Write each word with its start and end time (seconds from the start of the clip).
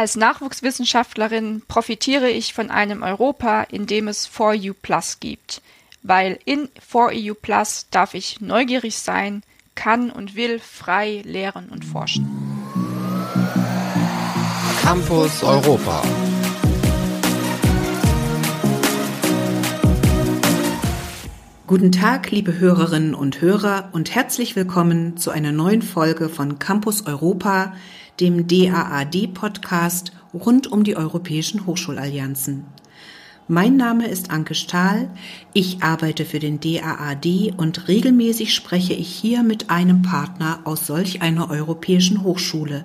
Als 0.00 0.16
Nachwuchswissenschaftlerin 0.16 1.60
profitiere 1.68 2.30
ich 2.30 2.54
von 2.54 2.70
einem 2.70 3.02
Europa, 3.02 3.64
in 3.64 3.84
dem 3.84 4.08
es 4.08 4.26
4U 4.26 4.72
Plus 4.80 5.20
gibt, 5.20 5.60
weil 6.02 6.38
in 6.46 6.70
4EU 6.90 7.34
Plus 7.34 7.86
darf 7.90 8.14
ich 8.14 8.40
neugierig 8.40 8.96
sein, 8.96 9.42
kann 9.74 10.10
und 10.10 10.36
will 10.36 10.58
frei 10.58 11.20
lehren 11.26 11.68
und 11.68 11.84
forschen. 11.84 12.26
Campus 14.80 15.42
Europa. 15.42 16.02
Guten 21.66 21.92
Tag, 21.92 22.30
liebe 22.30 22.58
Hörerinnen 22.58 23.14
und 23.14 23.42
Hörer 23.42 23.90
und 23.92 24.14
herzlich 24.14 24.56
willkommen 24.56 25.18
zu 25.18 25.30
einer 25.30 25.52
neuen 25.52 25.82
Folge 25.82 26.30
von 26.30 26.58
Campus 26.58 27.06
Europa, 27.06 27.74
dem 28.18 28.46
DAAD-Podcast 28.46 30.12
rund 30.34 30.66
um 30.66 30.84
die 30.84 30.96
europäischen 30.96 31.66
Hochschulallianzen. 31.66 32.64
Mein 33.48 33.76
Name 33.76 34.06
ist 34.06 34.30
Anke 34.30 34.54
Stahl, 34.54 35.10
ich 35.52 35.82
arbeite 35.82 36.24
für 36.24 36.38
den 36.38 36.60
DAAD 36.60 37.54
und 37.56 37.88
regelmäßig 37.88 38.54
spreche 38.54 38.92
ich 38.94 39.08
hier 39.08 39.42
mit 39.42 39.70
einem 39.70 40.02
Partner 40.02 40.60
aus 40.64 40.86
solch 40.86 41.20
einer 41.20 41.50
europäischen 41.50 42.22
Hochschule 42.22 42.84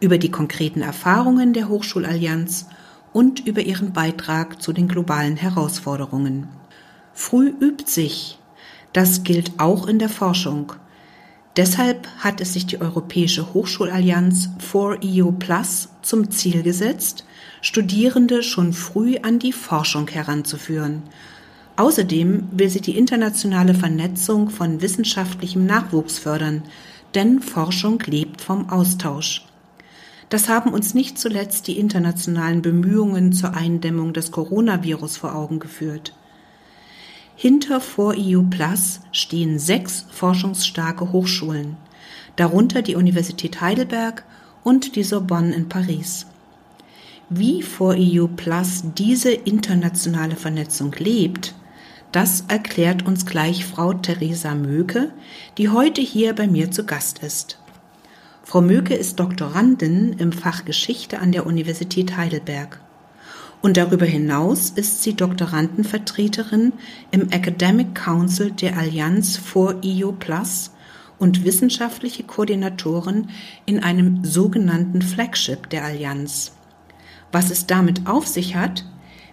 über 0.00 0.18
die 0.18 0.32
konkreten 0.32 0.82
Erfahrungen 0.82 1.52
der 1.52 1.68
Hochschulallianz 1.68 2.66
und 3.12 3.46
über 3.46 3.60
ihren 3.60 3.92
Beitrag 3.92 4.60
zu 4.60 4.72
den 4.72 4.88
globalen 4.88 5.36
Herausforderungen. 5.36 6.48
Früh 7.14 7.52
übt 7.60 7.84
sich. 7.86 8.38
Das 8.92 9.22
gilt 9.22 9.52
auch 9.58 9.86
in 9.86 10.00
der 10.00 10.08
Forschung. 10.08 10.72
Deshalb 11.56 12.08
hat 12.18 12.40
es 12.40 12.54
sich 12.54 12.64
die 12.64 12.80
Europäische 12.80 13.52
Hochschulallianz 13.52 14.48
4EU 14.72 15.32
Plus 15.32 15.90
zum 16.00 16.30
Ziel 16.30 16.62
gesetzt, 16.62 17.26
Studierende 17.60 18.42
schon 18.42 18.72
früh 18.72 19.18
an 19.18 19.38
die 19.38 19.52
Forschung 19.52 20.08
heranzuführen. 20.08 21.02
Außerdem 21.76 22.48
will 22.52 22.70
sie 22.70 22.80
die 22.80 22.96
internationale 22.96 23.74
Vernetzung 23.74 24.48
von 24.48 24.80
wissenschaftlichem 24.80 25.66
Nachwuchs 25.66 26.18
fördern, 26.18 26.62
denn 27.14 27.40
Forschung 27.40 28.02
lebt 28.06 28.40
vom 28.40 28.70
Austausch. 28.70 29.44
Das 30.30 30.48
haben 30.48 30.72
uns 30.72 30.94
nicht 30.94 31.18
zuletzt 31.18 31.68
die 31.68 31.78
internationalen 31.78 32.62
Bemühungen 32.62 33.34
zur 33.34 33.54
Eindämmung 33.54 34.14
des 34.14 34.32
Coronavirus 34.32 35.18
vor 35.18 35.34
Augen 35.34 35.58
geführt. 35.58 36.14
Hinter 37.42 37.80
4EU 37.80 38.50
Plus 38.50 39.00
stehen 39.10 39.58
sechs 39.58 40.06
forschungsstarke 40.12 41.10
Hochschulen, 41.10 41.76
darunter 42.36 42.82
die 42.82 42.94
Universität 42.94 43.60
Heidelberg 43.60 44.22
und 44.62 44.94
die 44.94 45.02
Sorbonne 45.02 45.52
in 45.52 45.68
Paris. 45.68 46.26
Wie 47.28 47.64
4EU 47.64 48.28
Plus 48.28 48.84
diese 48.96 49.32
internationale 49.32 50.36
Vernetzung 50.36 50.94
lebt, 50.96 51.56
das 52.12 52.44
erklärt 52.46 53.06
uns 53.06 53.26
gleich 53.26 53.64
Frau 53.64 53.92
Theresa 53.92 54.54
Möke, 54.54 55.10
die 55.58 55.68
heute 55.68 56.00
hier 56.00 56.36
bei 56.36 56.46
mir 56.46 56.70
zu 56.70 56.86
Gast 56.86 57.24
ist. 57.24 57.58
Frau 58.44 58.60
Möke 58.60 58.94
ist 58.94 59.18
Doktorandin 59.18 60.12
im 60.12 60.30
Fach 60.30 60.64
Geschichte 60.64 61.18
an 61.18 61.32
der 61.32 61.44
Universität 61.44 62.16
Heidelberg. 62.16 62.80
Und 63.62 63.76
darüber 63.76 64.06
hinaus 64.06 64.70
ist 64.70 65.04
sie 65.04 65.14
Doktorandenvertreterin 65.14 66.72
im 67.12 67.30
Academic 67.30 67.94
Council 67.94 68.50
der 68.50 68.76
Allianz 68.76 69.36
for 69.36 69.76
EU 69.84 70.10
Plus 70.10 70.72
und 71.20 71.44
wissenschaftliche 71.44 72.24
Koordinatorin 72.24 73.30
in 73.64 73.80
einem 73.80 74.24
sogenannten 74.24 75.00
Flagship 75.00 75.70
der 75.70 75.84
Allianz. 75.84 76.56
Was 77.30 77.50
es 77.50 77.68
damit 77.68 78.08
auf 78.08 78.26
sich 78.26 78.56
hat, 78.56 78.84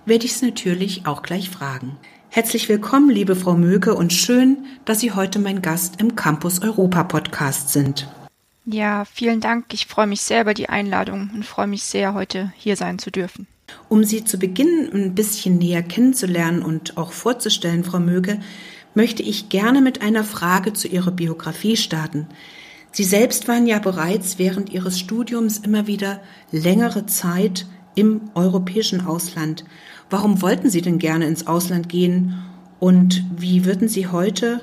werde 0.06 0.26
ich 0.26 0.34
es 0.34 0.44
natürlich 0.44 1.08
auch 1.08 1.24
gleich 1.24 1.50
fragen. 1.50 1.98
Herzlich 2.30 2.70
willkommen, 2.70 3.10
liebe 3.10 3.36
Frau 3.36 3.56
Möge, 3.56 3.96
und 3.96 4.14
schön, 4.14 4.68
dass 4.86 5.00
Sie 5.00 5.12
heute 5.12 5.40
mein 5.40 5.64
Gast 5.64 6.00
im 6.00 6.16
Campus 6.16 6.62
Europa 6.62 7.04
Podcast 7.04 7.70
sind. 7.70 8.08
Ja, 8.66 9.06
vielen 9.06 9.42
Dank. 9.42 9.74
Ich 9.74 9.88
freue 9.88 10.06
mich 10.06 10.22
sehr 10.22 10.42
über 10.42 10.54
die 10.54 10.70
Einladung 10.70 11.32
und 11.34 11.44
freue 11.44 11.66
mich 11.66 11.84
sehr, 11.84 12.14
heute 12.14 12.54
hier 12.56 12.76
sein 12.76 13.00
zu 13.00 13.10
dürfen. 13.10 13.48
Um 13.88 14.04
Sie 14.04 14.24
zu 14.24 14.38
Beginn 14.38 14.90
ein 14.94 15.16
bisschen 15.16 15.58
näher 15.58 15.84
kennenzulernen 15.84 16.62
und 16.62 16.98
auch 16.98 17.12
vorzustellen, 17.12 17.84
Frau 17.84 18.00
Möge, 18.00 18.40
möchte 18.96 19.24
ich 19.24 19.50
gerne 19.50 19.82
mit 19.82 20.02
einer 20.02 20.24
Frage 20.24 20.74
zu 20.74 20.88
Ihrer 20.88 21.12
Biografie 21.12 21.78
starten. 21.78 22.28
Sie 22.92 23.04
selbst 23.04 23.48
waren 23.48 23.68
ja 23.68 23.80
bereits 23.80 24.40
während 24.40 24.72
Ihres 24.72 25.00
Studiums 25.00 25.60
immer 25.60 25.88
wieder 25.88 26.22
längere 26.52 27.06
Zeit 27.06 27.68
im 27.96 28.22
europäischen 28.34 29.06
Ausland. 29.06 29.64
Warum 30.10 30.42
wollten 30.42 30.70
Sie 30.70 30.82
denn 30.82 31.00
gerne 31.00 31.28
ins 31.28 31.48
Ausland 31.48 31.90
gehen 31.90 32.40
und 32.80 33.24
wie 33.38 33.66
würden 33.66 33.88
Sie 33.88 34.08
heute 34.08 34.62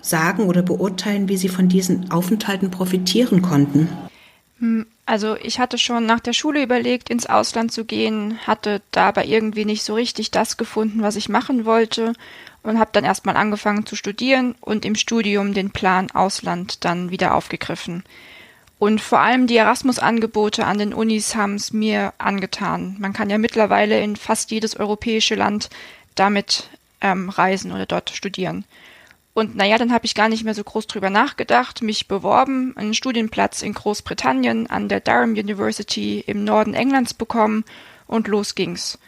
sagen 0.00 0.44
oder 0.44 0.62
beurteilen, 0.62 1.28
wie 1.28 1.36
Sie 1.36 1.48
von 1.48 1.68
diesen 1.68 2.10
Aufenthalten 2.10 2.70
profitieren 2.70 3.42
konnten? 3.42 3.88
Also 5.06 5.36
ich 5.36 5.60
hatte 5.60 5.78
schon 5.78 6.04
nach 6.04 6.18
der 6.18 6.32
Schule 6.32 6.62
überlegt, 6.62 7.10
ins 7.10 7.26
Ausland 7.26 7.72
zu 7.72 7.84
gehen, 7.84 8.38
hatte 8.44 8.82
dabei 8.90 9.24
irgendwie 9.24 9.64
nicht 9.64 9.84
so 9.84 9.94
richtig 9.94 10.32
das 10.32 10.56
gefunden, 10.56 11.00
was 11.02 11.14
ich 11.14 11.28
machen 11.28 11.64
wollte 11.64 12.12
und 12.64 12.80
habe 12.80 12.90
dann 12.92 13.04
erstmal 13.04 13.36
angefangen 13.36 13.86
zu 13.86 13.94
studieren 13.94 14.56
und 14.60 14.84
im 14.84 14.96
Studium 14.96 15.54
den 15.54 15.70
Plan 15.70 16.10
Ausland 16.10 16.84
dann 16.84 17.10
wieder 17.10 17.36
aufgegriffen. 17.36 18.02
Und 18.80 19.00
vor 19.00 19.20
allem 19.20 19.46
die 19.46 19.56
Erasmus-Angebote 19.56 20.66
an 20.66 20.78
den 20.78 20.92
Unis 20.92 21.36
haben 21.36 21.54
es 21.54 21.72
mir 21.72 22.12
angetan. 22.18 22.96
Man 22.98 23.12
kann 23.12 23.30
ja 23.30 23.38
mittlerweile 23.38 24.00
in 24.00 24.16
fast 24.16 24.50
jedes 24.50 24.76
europäische 24.76 25.36
Land 25.36 25.70
damit 26.16 26.68
ähm, 27.00 27.30
reisen 27.30 27.72
oder 27.72 27.86
dort 27.86 28.10
studieren. 28.10 28.64
Und 29.36 29.54
naja, 29.54 29.76
dann 29.76 29.92
habe 29.92 30.06
ich 30.06 30.14
gar 30.14 30.30
nicht 30.30 30.44
mehr 30.44 30.54
so 30.54 30.64
groß 30.64 30.86
drüber 30.86 31.10
nachgedacht, 31.10 31.82
mich 31.82 32.08
beworben, 32.08 32.74
einen 32.74 32.94
Studienplatz 32.94 33.60
in 33.60 33.74
Großbritannien 33.74 34.70
an 34.70 34.88
der 34.88 35.00
Durham 35.00 35.32
University 35.32 36.24
im 36.26 36.42
Norden 36.42 36.72
Englands 36.72 37.12
bekommen 37.12 37.66
und 38.06 38.28
los 38.28 38.54
ging's. 38.54 38.98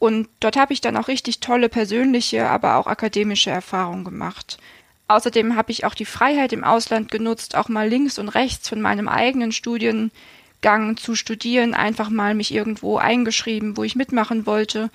Und 0.00 0.28
dort 0.40 0.56
habe 0.56 0.72
ich 0.72 0.80
dann 0.80 0.96
auch 0.96 1.06
richtig 1.06 1.38
tolle 1.38 1.68
persönliche, 1.68 2.48
aber 2.48 2.74
auch 2.74 2.88
akademische 2.88 3.50
Erfahrungen 3.50 4.02
gemacht. 4.02 4.58
Außerdem 5.06 5.54
habe 5.54 5.70
ich 5.70 5.84
auch 5.84 5.94
die 5.94 6.06
Freiheit 6.06 6.52
im 6.52 6.64
Ausland 6.64 7.12
genutzt, 7.12 7.54
auch 7.54 7.68
mal 7.68 7.88
links 7.88 8.18
und 8.18 8.30
rechts 8.30 8.68
von 8.68 8.80
meinem 8.80 9.06
eigenen 9.06 9.52
Studiengang 9.52 10.96
zu 10.96 11.14
studieren, 11.14 11.74
einfach 11.74 12.10
mal 12.10 12.34
mich 12.34 12.52
irgendwo 12.52 12.96
eingeschrieben, 12.96 13.76
wo 13.76 13.84
ich 13.84 13.94
mitmachen 13.94 14.44
wollte 14.44 14.90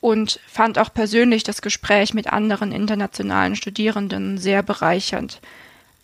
und 0.00 0.40
fand 0.46 0.78
auch 0.78 0.92
persönlich 0.92 1.42
das 1.42 1.62
Gespräch 1.62 2.14
mit 2.14 2.32
anderen 2.32 2.72
internationalen 2.72 3.56
Studierenden 3.56 4.38
sehr 4.38 4.62
bereichernd. 4.62 5.40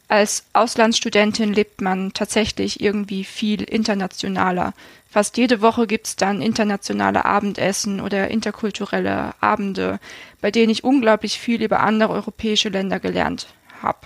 Als 0.09 0.45
Auslandsstudentin 0.53 1.55
lebt 1.55 1.81
man 1.81 2.13
tatsächlich 2.13 2.81
irgendwie 2.81 3.25
viel 3.25 3.63
internationaler. 3.63 4.75
Fast 5.09 5.37
jede 5.37 5.61
Woche 5.63 5.87
gibt's 5.87 6.17
dann 6.17 6.43
internationale 6.43 7.25
Abendessen 7.25 8.01
oder 8.01 8.31
interkulturelle 8.31 9.35
Abende, 9.41 10.01
bei 10.41 10.51
denen 10.51 10.71
ich 10.71 10.85
unglaublich 10.85 11.39
viel 11.39 11.63
über 11.63 11.81
andere 11.81 12.13
europäische 12.13 12.69
Länder 12.69 13.01
gelernt 13.01 13.47
habe. 13.83 14.01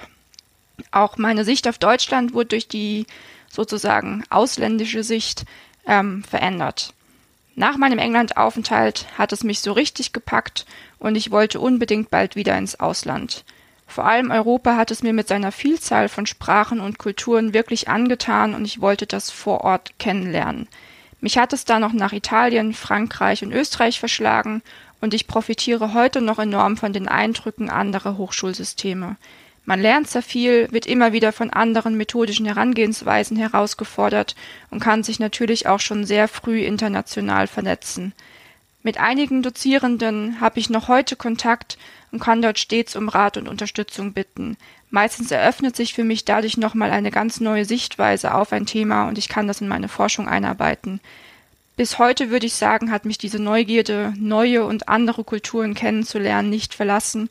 Auch 0.90 1.16
meine 1.16 1.44
Sicht 1.44 1.66
auf 1.68 1.78
Deutschland 1.78 2.34
wurde 2.34 2.50
durch 2.50 2.68
die 2.68 3.06
sozusagen 3.50 4.24
ausländische 4.30 5.02
Sicht 5.02 5.44
ähm, 5.86 6.22
verändert. 6.24 6.92
Nach 7.58 7.78
meinem 7.78 7.98
Englandaufenthalt 7.98 9.06
hat 9.16 9.32
es 9.32 9.42
mich 9.42 9.60
so 9.60 9.72
richtig 9.72 10.12
gepackt 10.12 10.66
und 10.98 11.16
ich 11.16 11.30
wollte 11.30 11.58
unbedingt 11.58 12.10
bald 12.10 12.36
wieder 12.36 12.56
ins 12.58 12.78
Ausland. 12.78 13.44
Vor 13.86 14.04
allem 14.04 14.30
Europa 14.30 14.76
hat 14.76 14.90
es 14.90 15.02
mir 15.02 15.14
mit 15.14 15.26
seiner 15.26 15.52
Vielzahl 15.52 16.10
von 16.10 16.26
Sprachen 16.26 16.80
und 16.80 16.98
Kulturen 16.98 17.54
wirklich 17.54 17.88
angetan 17.88 18.54
und 18.54 18.66
ich 18.66 18.82
wollte 18.82 19.06
das 19.06 19.30
vor 19.30 19.62
Ort 19.62 19.98
kennenlernen. 19.98 20.68
Mich 21.22 21.38
hat 21.38 21.54
es 21.54 21.64
da 21.64 21.80
noch 21.80 21.94
nach 21.94 22.12
Italien, 22.12 22.74
Frankreich 22.74 23.42
und 23.42 23.52
Österreich 23.52 24.00
verschlagen 24.00 24.60
und 25.00 25.14
ich 25.14 25.26
profitiere 25.26 25.94
heute 25.94 26.20
noch 26.20 26.38
enorm 26.38 26.76
von 26.76 26.92
den 26.92 27.08
Eindrücken 27.08 27.70
anderer 27.70 28.18
Hochschulsysteme. 28.18 29.16
Man 29.68 29.82
lernt 29.82 30.08
sehr 30.08 30.22
viel, 30.22 30.68
wird 30.70 30.86
immer 30.86 31.12
wieder 31.12 31.32
von 31.32 31.50
anderen 31.50 31.96
methodischen 31.96 32.46
Herangehensweisen 32.46 33.36
herausgefordert 33.36 34.36
und 34.70 34.78
kann 34.78 35.02
sich 35.02 35.18
natürlich 35.18 35.66
auch 35.66 35.80
schon 35.80 36.04
sehr 36.04 36.28
früh 36.28 36.60
international 36.60 37.48
vernetzen. 37.48 38.12
Mit 38.84 38.98
einigen 38.98 39.42
Dozierenden 39.42 40.40
habe 40.40 40.60
ich 40.60 40.70
noch 40.70 40.86
heute 40.86 41.16
Kontakt 41.16 41.78
und 42.12 42.20
kann 42.20 42.40
dort 42.40 42.60
stets 42.60 42.94
um 42.94 43.08
Rat 43.08 43.36
und 43.36 43.48
Unterstützung 43.48 44.12
bitten. 44.12 44.56
Meistens 44.90 45.32
eröffnet 45.32 45.74
sich 45.74 45.94
für 45.94 46.04
mich 46.04 46.24
dadurch 46.24 46.56
nochmal 46.56 46.92
eine 46.92 47.10
ganz 47.10 47.40
neue 47.40 47.64
Sichtweise 47.64 48.34
auf 48.34 48.52
ein 48.52 48.66
Thema 48.66 49.08
und 49.08 49.18
ich 49.18 49.28
kann 49.28 49.48
das 49.48 49.60
in 49.60 49.66
meine 49.66 49.88
Forschung 49.88 50.28
einarbeiten. 50.28 51.00
Bis 51.76 51.98
heute 51.98 52.30
würde 52.30 52.46
ich 52.46 52.54
sagen, 52.54 52.92
hat 52.92 53.04
mich 53.04 53.18
diese 53.18 53.40
Neugierde, 53.40 54.14
neue 54.16 54.64
und 54.64 54.88
andere 54.88 55.24
Kulturen 55.24 55.74
kennenzulernen, 55.74 56.50
nicht 56.50 56.72
verlassen 56.72 57.28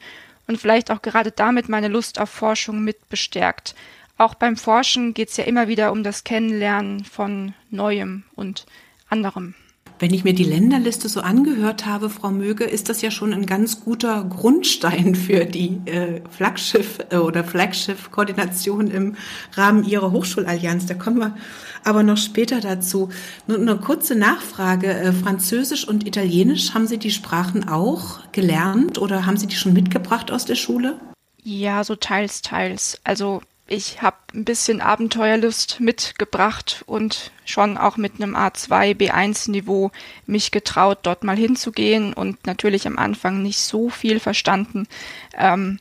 und 0.47 0.59
vielleicht 0.59 0.91
auch 0.91 1.01
gerade 1.01 1.31
damit 1.31 1.69
meine 1.69 1.87
Lust 1.87 2.19
auf 2.19 2.29
Forschung 2.29 2.83
mit 2.83 3.09
bestärkt. 3.09 3.75
Auch 4.17 4.35
beim 4.35 4.55
Forschen 4.55 5.13
geht 5.13 5.29
es 5.29 5.37
ja 5.37 5.43
immer 5.43 5.67
wieder 5.67 5.91
um 5.91 6.03
das 6.03 6.23
Kennenlernen 6.23 7.03
von 7.03 7.53
Neuem 7.69 8.23
und 8.35 8.65
anderem. 9.09 9.55
Wenn 9.97 10.13
ich 10.13 10.25
mir 10.25 10.33
die 10.33 10.43
Länderliste 10.43 11.07
so 11.07 11.21
angehört 11.21 11.85
habe, 11.85 12.09
Frau 12.09 12.29
Möge, 12.29 12.65
ist 12.65 12.89
das 12.89 13.01
ja 13.01 13.11
schon 13.11 13.33
ein 13.33 13.45
ganz 13.45 13.79
guter 13.79 14.25
Grundstein 14.25 15.15
für 15.15 15.45
die 15.45 15.79
äh, 15.85 16.21
Flaggschiff- 16.37 16.99
äh, 17.11 17.17
oder 17.17 17.45
Flaggschiff-Koordination 17.45 18.87
im 18.91 19.15
Rahmen 19.53 19.85
Ihrer 19.85 20.11
Hochschulallianz. 20.11 20.85
Da 20.85 20.95
kommen 20.95 21.19
wir 21.19 21.37
aber 21.85 22.03
noch 22.03 22.17
später 22.17 22.59
dazu. 22.59 23.07
Nur 23.47 23.57
eine 23.57 23.77
kurze 23.77 24.15
Nachfrage. 24.15 24.87
Äh, 24.87 25.13
Französisch 25.13 25.87
und 25.87 26.05
Italienisch, 26.05 26.73
haben 26.73 26.87
Sie 26.87 26.97
die 26.97 27.11
Sprachen 27.11 27.69
auch 27.69 28.19
gelernt 28.33 28.97
oder 28.97 29.25
haben 29.25 29.37
Sie 29.37 29.47
die 29.47 29.55
schon 29.55 29.71
mitgebracht 29.71 30.29
aus 30.29 30.43
der 30.43 30.55
Schule? 30.55 30.99
Ja, 31.41 31.85
so 31.85 31.95
teils, 31.95 32.41
teils. 32.41 32.99
Also 33.05 33.41
ich 33.67 34.01
habe 34.01 34.17
ein 34.33 34.45
bisschen 34.45 34.79
Abenteuerlust 34.79 35.79
mitgebracht 35.79 36.83
und 36.85 37.31
schon 37.45 37.77
auch 37.77 37.97
mit 37.97 38.15
einem 38.15 38.35
A2, 38.35 38.95
B1 38.95 39.49
Niveau 39.49 39.91
mich 40.27 40.51
getraut, 40.51 40.99
dort 41.03 41.23
mal 41.23 41.37
hinzugehen 41.37 42.13
und 42.13 42.45
natürlich 42.45 42.85
am 42.85 42.97
Anfang 42.97 43.41
nicht 43.41 43.59
so 43.59 43.89
viel 43.89 44.19
verstanden. 44.19 44.87
Ähm, 45.35 45.79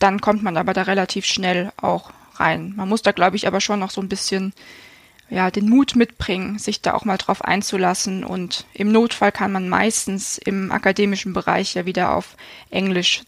dann 0.00 0.20
kommt 0.20 0.42
man 0.42 0.56
aber 0.56 0.72
da 0.72 0.82
relativ 0.82 1.24
schnell 1.24 1.72
auch 1.76 2.10
rein. 2.34 2.72
Man 2.74 2.88
muss 2.88 3.02
da, 3.02 3.12
glaube 3.12 3.36
ich, 3.36 3.46
aber 3.46 3.60
schon 3.60 3.78
noch 3.78 3.90
so 3.90 4.00
ein 4.00 4.08
bisschen 4.08 4.52
ja, 5.28 5.52
den 5.52 5.68
Mut 5.68 5.94
mitbringen, 5.94 6.58
sich 6.58 6.80
da 6.80 6.94
auch 6.94 7.04
mal 7.04 7.16
drauf 7.16 7.44
einzulassen. 7.44 8.24
Und 8.24 8.66
im 8.72 8.90
Notfall 8.90 9.30
kann 9.30 9.52
man 9.52 9.68
meistens 9.68 10.38
im 10.38 10.72
akademischen 10.72 11.32
Bereich 11.32 11.74
ja 11.74 11.86
wieder 11.86 12.16
auf 12.16 12.36
Englisch 12.70 13.22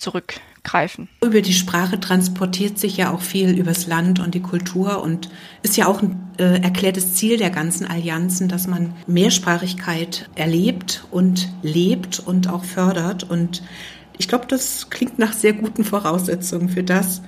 zurückgreifen. 0.62 1.08
Über 1.22 1.40
die 1.40 1.52
Sprache 1.52 1.98
transportiert 1.98 2.78
sich 2.78 2.96
ja 2.96 3.12
auch 3.12 3.20
viel 3.20 3.50
übers 3.58 3.86
Land 3.86 4.20
und 4.20 4.34
die 4.34 4.42
Kultur 4.42 5.02
und 5.02 5.28
ist 5.62 5.76
ja 5.76 5.86
auch 5.86 6.02
ein 6.02 6.18
äh, 6.38 6.62
erklärtes 6.62 7.14
Ziel 7.14 7.36
der 7.36 7.50
ganzen 7.50 7.86
Allianzen, 7.86 8.48
dass 8.48 8.66
man 8.66 8.94
Mehrsprachigkeit 9.06 10.28
erlebt 10.34 11.04
und 11.10 11.48
lebt 11.62 12.20
und 12.20 12.48
auch 12.48 12.64
fördert. 12.64 13.28
Und 13.28 13.62
ich 14.18 14.28
glaube, 14.28 14.46
das 14.48 14.88
klingt 14.90 15.18
nach 15.18 15.32
sehr 15.32 15.52
guten 15.52 15.84
Voraussetzungen 15.84 16.68
für 16.68 16.82
das, 16.82 17.22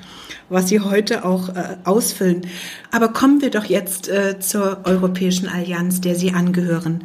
was 0.49 0.69
Sie 0.69 0.81
heute 0.81 1.25
auch 1.25 1.49
äh, 1.49 1.77
ausfüllen. 1.85 2.43
Aber 2.91 3.09
kommen 3.09 3.41
wir 3.41 3.51
doch 3.51 3.65
jetzt 3.65 4.09
äh, 4.09 4.39
zur 4.39 4.81
Europäischen 4.85 5.49
Allianz, 5.49 6.01
der 6.01 6.15
Sie 6.15 6.33
angehören. 6.33 7.05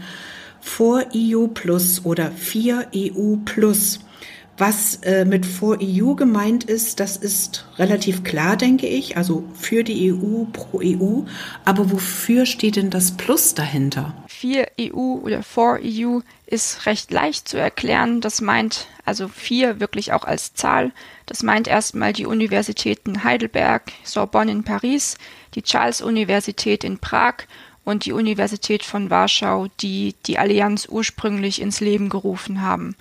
Vor 0.62 1.06
EU 1.16 1.48
Plus 1.48 2.06
oder 2.06 2.32
4 2.32 2.88
EU 2.94 3.38
Plus. 3.46 4.02
Was 4.60 4.98
äh, 5.04 5.24
mit 5.24 5.46
vor 5.46 5.78
EU 5.82 6.16
gemeint 6.16 6.66
ist, 6.66 7.00
das 7.00 7.16
ist 7.16 7.66
relativ 7.78 8.26
klar, 8.26 8.58
denke 8.58 8.88
ich. 8.88 9.16
Also 9.16 9.46
für 9.54 9.86
die 9.86 10.12
EU, 10.12 10.44
pro 10.52 10.82
EU. 10.84 11.22
Aber 11.64 11.92
wofür 11.92 12.46
steht 12.46 12.76
denn 12.76 12.90
das 12.90 13.16
Plus 13.16 13.56
dahinter? 13.56 14.14
4 14.28 14.68
EU 14.82 15.20
oder 15.24 15.44
4 15.44 15.80
EU 15.82 16.20
ist 16.46 16.86
recht 16.86 17.10
leicht 17.10 17.48
zu 17.48 17.56
erklären. 17.58 18.20
Das 18.20 18.42
meint 18.42 18.88
also 19.06 19.30
4 19.30 19.80
wirklich 19.80 20.12
auch 20.12 20.26
als 20.26 20.54
Zahl. 20.56 20.92
Das 21.26 21.42
meint 21.42 21.70
erstmal 21.70 22.12
die 22.12 22.26
Universitäten 22.26 23.24
Heidelberg, 23.24 23.94
Sorbonne 24.04 24.52
in 24.52 24.64
Paris, 24.66 25.18
die 25.56 25.62
Charles-Universität 25.62 26.84
in 26.84 26.98
Prag 26.98 27.46
und 27.86 28.04
die 28.04 28.12
Universität 28.12 28.84
von 28.84 29.10
Warschau, 29.10 29.68
die 29.80 30.16
die 30.26 30.38
Allianz 30.38 30.86
ursprünglich 30.90 31.62
ins 31.62 31.80
Leben 31.80 32.10
gerufen 32.10 32.62
haben. 32.62 32.98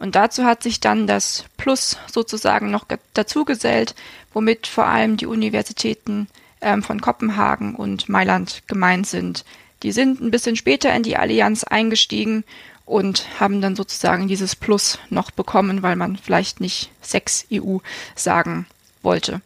Und 0.00 0.14
dazu 0.14 0.44
hat 0.44 0.62
sich 0.62 0.80
dann 0.80 1.06
das 1.06 1.44
Plus 1.58 1.98
sozusagen 2.10 2.70
noch 2.70 2.86
dazugesellt, 3.12 3.94
womit 4.32 4.66
vor 4.66 4.86
allem 4.86 5.18
die 5.18 5.26
Universitäten 5.26 6.26
ähm, 6.62 6.82
von 6.82 7.02
Kopenhagen 7.02 7.74
und 7.74 8.08
Mailand 8.08 8.62
gemeint 8.66 9.06
sind. 9.06 9.44
Die 9.82 9.92
sind 9.92 10.20
ein 10.20 10.30
bisschen 10.30 10.56
später 10.56 10.92
in 10.94 11.02
die 11.02 11.18
Allianz 11.18 11.64
eingestiegen 11.64 12.44
und 12.86 13.26
haben 13.38 13.60
dann 13.60 13.76
sozusagen 13.76 14.26
dieses 14.26 14.56
Plus 14.56 14.98
noch 15.10 15.30
bekommen, 15.30 15.82
weil 15.82 15.96
man 15.96 16.16
vielleicht 16.16 16.60
nicht 16.60 16.90
6 17.02 17.48
EU 17.52 17.78
sagen 18.14 18.66
wollte. 19.02 19.42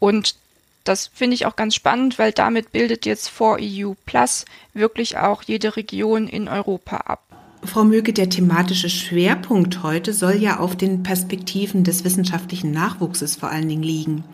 Und 0.00 0.34
das 0.82 1.10
finde 1.14 1.34
ich 1.34 1.46
auch 1.46 1.54
ganz 1.54 1.76
spannend, 1.76 2.18
weil 2.18 2.32
damit 2.32 2.72
bildet 2.72 3.06
jetzt 3.06 3.28
4 3.28 3.58
EU 3.60 3.94
Plus 4.04 4.46
wirklich 4.74 5.16
auch 5.16 5.42
jede 5.44 5.76
Region 5.76 6.26
in 6.26 6.48
Europa 6.48 6.96
ab. 6.98 7.25
Frau 7.66 7.84
Möge, 7.84 8.12
der 8.12 8.28
thematische 8.28 8.88
Schwerpunkt 8.88 9.82
heute 9.82 10.12
soll 10.12 10.34
ja 10.34 10.58
auf 10.58 10.76
den 10.76 11.02
Perspektiven 11.02 11.84
des 11.84 12.04
wissenschaftlichen 12.04 12.72
Nachwuchses 12.72 13.36
vor 13.36 13.50
allen 13.50 13.68
Dingen 13.68 13.82
liegen. 13.82 14.24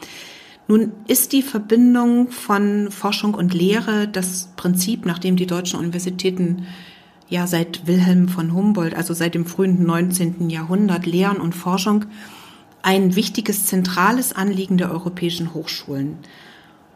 Nun 0.68 0.92
ist 1.08 1.32
die 1.32 1.42
Verbindung 1.42 2.30
von 2.30 2.90
Forschung 2.90 3.34
und 3.34 3.52
Lehre 3.52 4.08
das 4.08 4.50
Prinzip, 4.56 5.04
nach 5.04 5.18
dem 5.18 5.36
die 5.36 5.46
deutschen 5.46 5.78
Universitäten 5.78 6.66
ja 7.28 7.46
seit 7.46 7.86
Wilhelm 7.86 8.28
von 8.28 8.52
Humboldt, 8.52 8.94
also 8.94 9.14
seit 9.14 9.34
dem 9.34 9.46
frühen 9.46 9.84
19. 9.84 10.50
Jahrhundert, 10.50 11.06
Lehren 11.06 11.38
und 11.38 11.54
Forschung 11.54 12.04
ein 12.82 13.16
wichtiges 13.16 13.66
zentrales 13.66 14.32
Anliegen 14.32 14.76
der 14.76 14.90
europäischen 14.90 15.54
Hochschulen. 15.54 16.18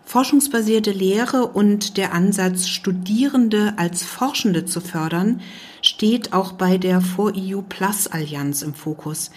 Forschungsbasierte 0.05 0.93
Lehre 0.93 1.49
und 1.49 1.97
der 1.97 2.15
Ansatz, 2.15 2.69
Studierende 2.69 3.75
als 3.77 4.05
Forschende 4.05 4.65
zu 4.65 4.81
fördern, 4.81 5.41
steht 5.88 6.33
auch 6.33 6.53
bei 6.53 6.79
der 6.79 7.00
4EU 7.00 7.62
Plus 7.62 8.06
Allianz 8.06 8.62
im 8.62 8.75
Fokus. 8.75 9.31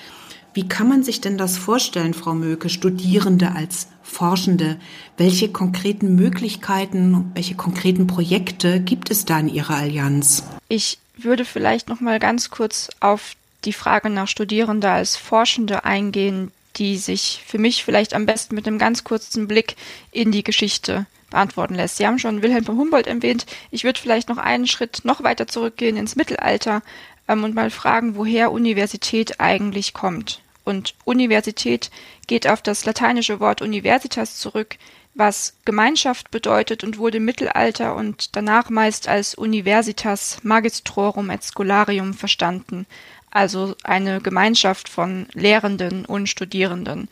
Wie 0.54 0.68
kann 0.68 0.90
man 0.90 1.04
sich 1.04 1.22
denn 1.22 1.38
das 1.38 1.58
vorstellen, 1.58 2.14
Frau 2.14 2.34
Möke, 2.34 2.70
Studierende 2.70 3.52
als 3.52 3.88
Forschende? 4.02 4.80
Welche 5.16 5.50
konkreten 5.50 6.16
Möglichkeiten, 6.16 7.32
welche 7.36 7.56
konkreten 7.56 8.08
Projekte 8.08 8.80
gibt 8.80 9.12
es 9.12 9.26
da 9.26 9.40
in 9.40 9.48
Ihrer 9.48 9.76
Allianz? 9.76 10.44
Ich 10.68 10.98
würde 11.16 11.46
vielleicht 11.46 11.88
noch 11.88 12.00
mal 12.00 12.20
ganz 12.20 12.50
kurz 12.50 12.90
auf 13.00 13.36
die 13.66 13.74
Frage 13.74 14.10
nach 14.10 14.28
Studierende 14.28 14.90
als 14.90 15.16
Forschende 15.16 15.86
eingehen, 15.86 16.52
die 16.78 16.98
sich 16.98 17.44
für 17.46 17.60
mich 17.60 17.84
vielleicht 17.84 18.14
am 18.14 18.26
besten 18.26 18.56
mit 18.56 18.68
einem 18.68 18.80
ganz 18.80 19.04
kurzen 19.04 19.48
Blick 19.48 19.76
in 20.12 20.32
die 20.32 20.44
Geschichte 20.44 21.06
beantworten 21.30 21.76
lässt. 21.76 21.98
Sie 21.98 22.06
haben 22.06 22.20
schon 22.20 22.42
Wilhelm 22.42 22.66
von 22.66 22.78
Humboldt 22.78 23.08
erwähnt. 23.08 23.46
Ich 23.72 23.84
würde 23.84 24.00
vielleicht 24.00 24.30
noch 24.30 24.38
einen 24.38 24.68
Schritt 24.68 25.02
noch 25.04 25.24
weiter 25.24 25.48
zurückgehen 25.48 25.98
ins 25.98 26.16
Mittelalter 26.16 26.82
ähm, 27.28 27.44
und 27.44 27.56
mal 27.56 27.70
fragen, 27.70 28.16
woher 28.16 28.52
Universität 28.52 29.40
eigentlich 29.40 29.94
kommt. 29.94 30.42
Und 30.64 30.94
Universität 31.06 31.90
geht 32.28 32.48
auf 32.48 32.62
das 32.62 32.86
lateinische 32.86 33.40
Wort 33.40 33.62
universitas 33.62 34.38
zurück, 34.38 34.78
was 35.16 35.56
Gemeinschaft 35.66 36.32
bedeutet 36.32 36.84
und 36.84 36.98
wurde 36.98 37.18
im 37.18 37.26
Mittelalter 37.26 37.96
und 37.96 38.36
danach 38.36 38.70
meist 38.70 39.08
als 39.08 39.36
Universitas 39.36 40.38
Magistrorum 40.44 41.30
et 41.30 41.44
Scholarium 41.44 42.14
verstanden, 42.14 42.86
also 43.32 43.76
eine 43.84 44.22
Gemeinschaft 44.22 44.90
von 44.90 45.28
Lehrenden 45.34 46.06
und 46.06 46.30
Studierenden. 46.30 47.10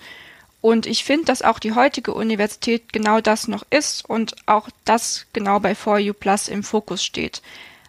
Und 0.62 0.86
ich 0.86 1.04
finde, 1.04 1.26
dass 1.26 1.42
auch 1.42 1.60
die 1.60 1.74
heutige 1.74 2.14
Universität 2.14 2.92
genau 2.92 3.22
das 3.22 3.48
noch 3.48 3.66
ist 3.70 4.08
und 4.10 4.36
auch 4.48 4.70
das 4.86 5.26
genau 5.34 5.60
bei 5.60 5.74
4U 5.74 6.14
Plus 6.14 6.48
im 6.48 6.64
Fokus 6.64 7.04
steht. 7.04 7.42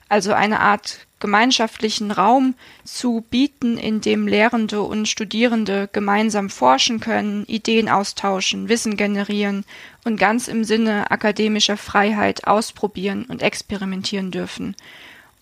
Also 0.08 0.32
eine 0.32 0.60
Art 0.60 1.06
gemeinschaftlichen 1.20 2.10
Raum 2.10 2.54
zu 2.84 3.24
bieten, 3.28 3.76
in 3.76 4.00
dem 4.00 4.28
Lehrende 4.28 4.82
und 4.82 5.08
Studierende 5.08 5.88
gemeinsam 5.92 6.48
forschen 6.48 7.00
können, 7.00 7.44
Ideen 7.46 7.88
austauschen, 7.88 8.68
Wissen 8.68 8.96
generieren 8.96 9.64
und 10.04 10.18
ganz 10.18 10.46
im 10.46 10.62
Sinne 10.64 11.10
akademischer 11.10 11.76
Freiheit 11.76 12.46
ausprobieren 12.46 13.24
und 13.24 13.42
experimentieren 13.42 14.30
dürfen. 14.30 14.76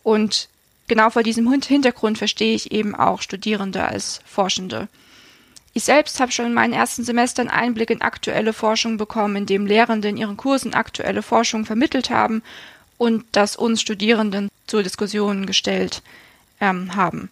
Und 0.02 0.48
Genau 0.88 1.10
vor 1.10 1.22
diesem 1.22 1.50
Hintergrund 1.50 2.18
verstehe 2.18 2.54
ich 2.54 2.70
eben 2.70 2.94
auch 2.94 3.20
Studierende 3.20 3.84
als 3.84 4.20
Forschende. 4.24 4.88
Ich 5.76 5.84
selbst 5.84 6.20
habe 6.20 6.32
schon 6.32 6.46
in 6.46 6.54
meinen 6.54 6.72
ersten 6.72 7.04
Semestern 7.04 7.50
Einblick 7.50 7.90
in 7.90 8.00
aktuelle 8.00 8.54
Forschung 8.54 8.96
bekommen, 8.96 9.36
in 9.36 9.44
dem 9.44 9.66
Lehrende 9.66 10.08
in 10.08 10.16
ihren 10.16 10.38
Kursen 10.38 10.72
aktuelle 10.72 11.20
Forschung 11.20 11.66
vermittelt 11.66 12.08
haben 12.08 12.42
und 12.96 13.26
das 13.32 13.56
uns 13.56 13.82
Studierenden 13.82 14.48
zur 14.66 14.82
Diskussion 14.82 15.44
gestellt 15.44 16.00
ähm, 16.62 16.96
haben. 16.96 17.28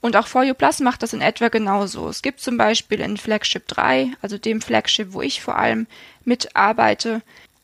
Und 0.00 0.14
auch 0.14 0.28
4U 0.28 0.54
Plus 0.54 0.78
macht 0.78 1.02
das 1.02 1.12
in 1.12 1.20
etwa 1.20 1.48
genauso. 1.48 2.08
Es 2.08 2.22
gibt 2.22 2.38
zum 2.38 2.56
Beispiel 2.56 3.00
in 3.00 3.16
Flagship 3.16 3.66
3, 3.66 4.12
also 4.22 4.38
dem 4.38 4.60
Flagship, 4.60 5.12
wo 5.12 5.20
ich 5.20 5.42
vor 5.42 5.58
allem 5.58 5.88
mitarbeite 6.24 7.20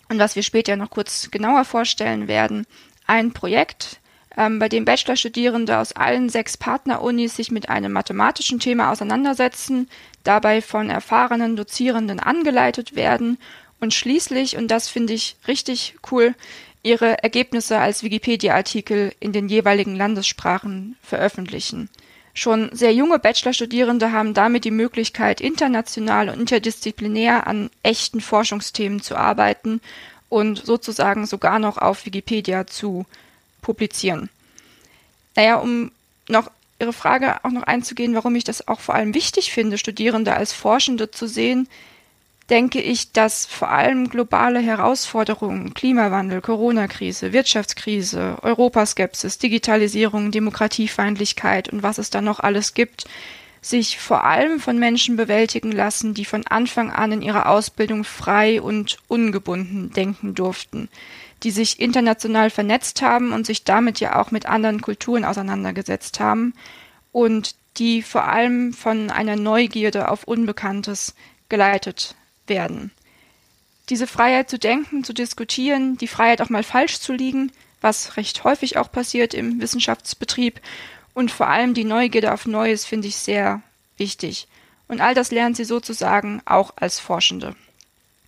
und 0.08 0.18
was 0.18 0.34
wir 0.34 0.42
später 0.42 0.74
noch 0.74 0.90
kurz 0.90 1.30
genauer 1.30 1.64
vorstellen 1.64 2.26
werden, 2.26 2.66
ein 3.06 3.30
Projekt, 3.32 4.00
ähm, 4.36 4.58
bei 4.58 4.68
dem 4.68 4.84
Bachelorstudierende 4.84 5.78
aus 5.78 5.92
allen 5.92 6.28
sechs 6.28 6.56
Partnerunis 6.56 7.36
sich 7.36 7.52
mit 7.52 7.68
einem 7.68 7.92
mathematischen 7.92 8.58
Thema 8.58 8.90
auseinandersetzen, 8.90 9.88
dabei 10.24 10.60
von 10.60 10.90
erfahrenen 10.90 11.56
Dozierenden 11.56 12.18
angeleitet 12.18 12.96
werden 12.96 13.38
und 13.80 13.94
schließlich, 13.94 14.56
und 14.56 14.68
das 14.68 14.88
finde 14.88 15.12
ich 15.12 15.36
richtig 15.46 15.94
cool, 16.10 16.34
ihre 16.82 17.22
Ergebnisse 17.22 17.78
als 17.78 18.02
Wikipedia-Artikel 18.02 19.12
in 19.20 19.32
den 19.32 19.48
jeweiligen 19.48 19.96
Landessprachen 19.96 20.96
veröffentlichen. 21.02 21.88
Schon 22.34 22.70
sehr 22.72 22.92
junge 22.92 23.20
Bachelorstudierende 23.20 24.10
haben 24.10 24.34
damit 24.34 24.64
die 24.64 24.72
Möglichkeit, 24.72 25.40
international 25.40 26.28
und 26.28 26.40
interdisziplinär 26.40 27.46
an 27.46 27.70
echten 27.82 28.20
Forschungsthemen 28.20 29.00
zu 29.00 29.16
arbeiten 29.16 29.80
und 30.28 30.66
sozusagen 30.66 31.26
sogar 31.26 31.60
noch 31.60 31.78
auf 31.78 32.06
Wikipedia 32.06 32.66
zu 32.66 33.06
publizieren. 33.62 34.28
Naja, 35.36 35.56
um 35.56 35.92
noch 36.28 36.50
Ihre 36.84 36.92
Frage 36.92 37.42
auch 37.44 37.50
noch 37.50 37.62
einzugehen, 37.62 38.14
warum 38.14 38.36
ich 38.36 38.44
das 38.44 38.68
auch 38.68 38.80
vor 38.80 38.94
allem 38.94 39.14
wichtig 39.14 39.52
finde, 39.52 39.78
Studierende 39.78 40.34
als 40.34 40.52
Forschende 40.52 41.10
zu 41.10 41.26
sehen, 41.26 41.66
denke 42.50 42.78
ich, 42.82 43.12
dass 43.12 43.46
vor 43.46 43.70
allem 43.70 44.10
globale 44.10 44.60
Herausforderungen, 44.60 45.72
Klimawandel, 45.72 46.42
Corona-Krise, 46.42 47.32
Wirtschaftskrise, 47.32 48.36
Europaskepsis, 48.42 49.38
Digitalisierung, 49.38 50.30
Demokratiefeindlichkeit 50.30 51.70
und 51.70 51.82
was 51.82 51.96
es 51.96 52.10
da 52.10 52.20
noch 52.20 52.40
alles 52.40 52.74
gibt, 52.74 53.06
sich 53.62 53.98
vor 53.98 54.24
allem 54.24 54.60
von 54.60 54.78
Menschen 54.78 55.16
bewältigen 55.16 55.72
lassen, 55.72 56.12
die 56.12 56.26
von 56.26 56.46
Anfang 56.46 56.90
an 56.90 57.12
in 57.12 57.22
ihrer 57.22 57.48
Ausbildung 57.48 58.04
frei 58.04 58.60
und 58.60 58.98
ungebunden 59.08 59.90
denken 59.94 60.34
durften, 60.34 60.90
die 61.44 61.50
sich 61.50 61.78
international 61.78 62.50
vernetzt 62.50 63.02
haben 63.02 63.32
und 63.32 63.46
sich 63.46 63.64
damit 63.64 64.00
ja 64.00 64.20
auch 64.20 64.30
mit 64.30 64.46
anderen 64.46 64.80
Kulturen 64.80 65.24
auseinandergesetzt 65.24 66.18
haben 66.18 66.54
und 67.12 67.54
die 67.76 68.02
vor 68.02 68.24
allem 68.24 68.72
von 68.72 69.10
einer 69.10 69.36
Neugierde 69.36 70.08
auf 70.08 70.24
Unbekanntes 70.24 71.14
geleitet 71.48 72.14
werden. 72.46 72.90
Diese 73.90 74.06
Freiheit 74.06 74.48
zu 74.48 74.58
denken, 74.58 75.04
zu 75.04 75.12
diskutieren, 75.12 75.98
die 75.98 76.08
Freiheit 76.08 76.40
auch 76.40 76.48
mal 76.48 76.62
falsch 76.62 76.98
zu 77.00 77.12
liegen, 77.12 77.52
was 77.82 78.16
recht 78.16 78.44
häufig 78.44 78.78
auch 78.78 78.90
passiert 78.90 79.34
im 79.34 79.60
Wissenschaftsbetrieb, 79.60 80.60
und 81.12 81.30
vor 81.30 81.46
allem 81.46 81.74
die 81.74 81.84
Neugierde 81.84 82.32
auf 82.32 82.44
Neues 82.44 82.84
finde 82.84 83.06
ich 83.06 83.14
sehr 83.14 83.62
wichtig. 83.96 84.48
Und 84.88 85.00
all 85.00 85.14
das 85.14 85.30
lernen 85.30 85.54
sie 85.54 85.64
sozusagen 85.64 86.42
auch 86.44 86.72
als 86.76 86.98
Forschende. 86.98 87.54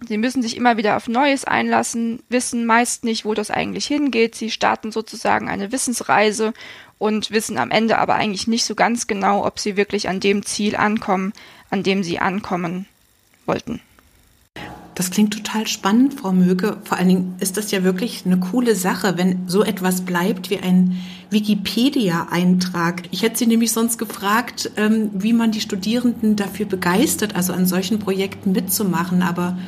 Sie 0.00 0.19
müssen 0.19 0.43
sich 0.43 0.57
immer 0.57 0.76
wieder 0.76 0.97
auf 0.97 1.09
Neues 1.09 1.45
einlassen, 1.45 2.23
wissen 2.29 2.67
meist 2.67 3.05
nicht, 3.05 3.25
wo 3.25 3.33
das 3.33 3.50
eigentlich 3.50 3.87
hingeht. 3.87 4.35
Sie 4.35 4.50
starten 4.50 4.93
sozusagen 4.93 5.49
eine 5.49 5.73
Wissensreise 5.73 6.53
und 6.99 7.31
wissen 7.31 7.57
am 7.57 7.71
Ende 7.71 7.99
aber 7.99 8.15
eigentlich 8.15 8.47
nicht 8.47 8.65
so 8.65 8.75
ganz 8.75 9.07
genau, 9.07 9.47
ob 9.47 9.59
sie 9.59 9.76
wirklich 9.76 10.09
an 10.09 10.21
dem 10.21 10.45
Ziel 10.45 10.76
ankommen, 10.76 11.33
an 11.71 11.83
dem 11.83 12.03
sie 12.03 12.19
ankommen 12.19 12.87
wollten. 13.47 13.81
Das 14.95 15.11
klingt 15.11 15.35
total 15.35 15.67
spannend, 15.67 16.15
Frau 16.15 16.33
Möge. 16.33 16.79
Vor 16.85 16.97
allen 16.97 17.09
Dingen 17.09 17.35
ist 17.38 17.59
das 17.59 17.71
ja 17.71 17.85
wirklich 17.85 18.25
eine 18.25 18.38
coole 18.38 18.75
Sache, 18.75 19.19
wenn 19.19 19.47
so 19.47 19.62
etwas 19.62 20.07
bleibt 20.07 20.49
wie 20.49 20.59
ein 20.59 20.97
Wikipedia-Eintrag. 21.29 23.03
Ich 23.11 23.23
hätte 23.23 23.37
Sie 23.37 23.47
nämlich 23.47 23.73
sonst 23.73 23.99
gefragt, 23.99 24.71
ähm, 24.79 25.11
wie 25.12 25.35
man 25.35 25.53
die 25.53 25.61
Studierenden 25.61 26.37
dafür 26.37 26.65
begeistert, 26.65 27.37
also 27.37 27.53
an 27.53 27.67
solchen 27.67 27.99
Projekten 27.99 28.53
mitzumachen. 28.53 29.23
Aber 29.23 29.59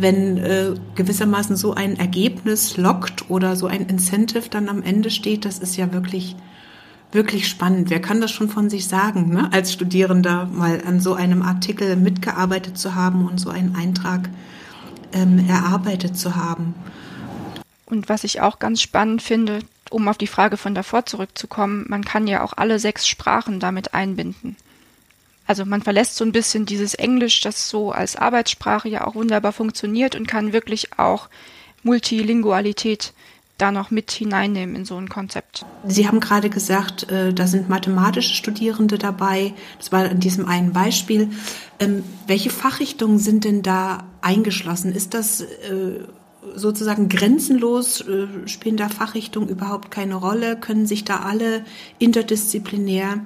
wenn 0.00 0.38
äh, 0.38 0.74
gewissermaßen 0.94 1.56
so 1.56 1.74
ein 1.74 1.96
Ergebnis 1.96 2.76
lockt 2.76 3.30
oder 3.30 3.56
so 3.56 3.66
ein 3.66 3.86
Incentive 3.86 4.48
dann 4.48 4.68
am 4.68 4.82
Ende 4.82 5.10
steht, 5.10 5.44
das 5.44 5.58
ist 5.58 5.76
ja 5.76 5.92
wirklich 5.92 6.36
wirklich 7.12 7.48
spannend. 7.48 7.90
Wer 7.90 8.00
kann 8.00 8.20
das 8.20 8.30
schon 8.30 8.48
von 8.48 8.68
sich 8.68 8.86
sagen, 8.86 9.30
ne? 9.30 9.48
als 9.52 9.72
Studierender 9.72 10.46
mal 10.46 10.82
an 10.86 11.00
so 11.00 11.14
einem 11.14 11.42
Artikel 11.42 11.96
mitgearbeitet 11.96 12.76
zu 12.76 12.94
haben 12.94 13.26
und 13.26 13.38
so 13.38 13.50
einen 13.50 13.74
Eintrag 13.76 14.28
ähm, 15.12 15.48
erarbeitet 15.48 16.18
zu 16.18 16.36
haben. 16.36 16.74
Und 17.86 18.08
was 18.08 18.24
ich 18.24 18.40
auch 18.42 18.58
ganz 18.58 18.82
spannend 18.82 19.22
finde, 19.22 19.60
um 19.90 20.06
auf 20.08 20.18
die 20.18 20.26
Frage 20.26 20.58
von 20.58 20.74
davor 20.74 21.06
zurückzukommen, 21.06 21.86
man 21.88 22.04
kann 22.04 22.26
ja 22.26 22.42
auch 22.42 22.52
alle 22.56 22.78
sechs 22.78 23.08
Sprachen 23.08 23.60
damit 23.60 23.94
einbinden. 23.94 24.56
Also 25.48 25.64
man 25.64 25.82
verlässt 25.82 26.14
so 26.16 26.24
ein 26.24 26.32
bisschen 26.32 26.66
dieses 26.66 26.94
Englisch, 26.94 27.40
das 27.40 27.70
so 27.70 27.90
als 27.90 28.16
Arbeitssprache 28.16 28.88
ja 28.88 29.06
auch 29.06 29.14
wunderbar 29.14 29.52
funktioniert 29.52 30.14
und 30.14 30.28
kann 30.28 30.52
wirklich 30.52 30.98
auch 30.98 31.30
Multilingualität 31.82 33.14
da 33.56 33.72
noch 33.72 33.90
mit 33.90 34.10
hineinnehmen 34.10 34.76
in 34.76 34.84
so 34.84 34.96
ein 34.96 35.08
Konzept. 35.08 35.64
Sie 35.86 36.06
haben 36.06 36.20
gerade 36.20 36.50
gesagt, 36.50 37.10
äh, 37.10 37.32
da 37.32 37.46
sind 37.46 37.70
mathematische 37.70 38.34
Studierende 38.34 38.98
dabei. 38.98 39.54
Das 39.78 39.90
war 39.90 40.04
in 40.10 40.20
diesem 40.20 40.46
einen 40.46 40.72
Beispiel. 40.74 41.30
Ähm, 41.80 42.04
welche 42.26 42.50
Fachrichtungen 42.50 43.18
sind 43.18 43.44
denn 43.44 43.62
da 43.62 44.04
eingeschlossen? 44.20 44.92
Ist 44.92 45.14
das 45.14 45.40
äh, 45.40 45.46
sozusagen 46.54 47.08
grenzenlos? 47.08 48.02
Äh, 48.02 48.26
spielen 48.46 48.76
da 48.76 48.90
Fachrichtungen 48.90 49.48
überhaupt 49.48 49.90
keine 49.90 50.16
Rolle? 50.16 50.56
Können 50.56 50.86
sich 50.86 51.04
da 51.04 51.20
alle 51.20 51.64
interdisziplinär 51.98 53.24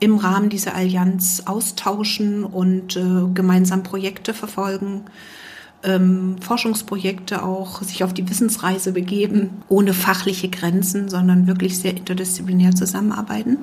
im 0.00 0.16
Rahmen 0.16 0.48
dieser 0.48 0.74
Allianz 0.74 1.42
austauschen 1.46 2.44
und 2.44 2.96
äh, 2.96 3.32
gemeinsam 3.34 3.82
Projekte 3.82 4.34
verfolgen? 4.34 5.04
ähm, 5.82 6.36
Forschungsprojekte 6.40 7.42
auch 7.42 7.82
sich 7.82 8.04
auf 8.04 8.12
die 8.12 8.28
Wissensreise 8.28 8.92
begeben, 8.92 9.62
ohne 9.68 9.94
fachliche 9.94 10.48
Grenzen, 10.48 11.08
sondern 11.08 11.46
wirklich 11.46 11.78
sehr 11.78 11.96
interdisziplinär 11.96 12.74
zusammenarbeiten? 12.74 13.58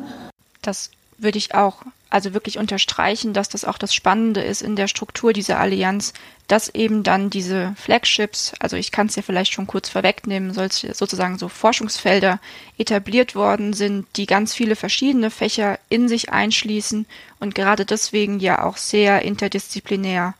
Das 0.61 0.91
würde 1.17 1.37
ich 1.37 1.55
auch 1.55 1.83
also 2.09 2.33
wirklich 2.33 2.57
unterstreichen, 2.57 3.33
dass 3.33 3.49
das 3.49 3.65
auch 3.65 3.77
das 3.77 3.93
Spannende 3.93 4.41
ist 4.41 4.61
in 4.61 4.75
der 4.75 4.87
Struktur 4.87 5.33
dieser 5.33 5.59
Allianz, 5.59 6.13
dass 6.47 6.69
eben 6.69 7.03
dann 7.03 7.29
diese 7.29 7.73
Flagships, 7.77 8.53
also 8.59 8.77
ich 8.77 8.91
kann 8.91 9.07
es 9.07 9.15
ja 9.15 9.21
vielleicht 9.21 9.51
schon 9.51 9.67
kurz 9.67 9.89
vorwegnehmen, 9.89 10.53
solche 10.53 10.93
sozusagen 10.93 11.37
so 11.37 11.49
Forschungsfelder 11.49 12.39
etabliert 12.77 13.35
worden 13.35 13.73
sind, 13.73 14.07
die 14.15 14.27
ganz 14.27 14.53
viele 14.53 14.75
verschiedene 14.75 15.31
Fächer 15.31 15.79
in 15.89 16.07
sich 16.07 16.31
einschließen 16.31 17.05
und 17.39 17.55
gerade 17.55 17.85
deswegen 17.85 18.39
ja 18.39 18.63
auch 18.63 18.77
sehr 18.77 19.23
interdisziplinär 19.23 20.35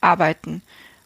arbeiten. 0.00 0.62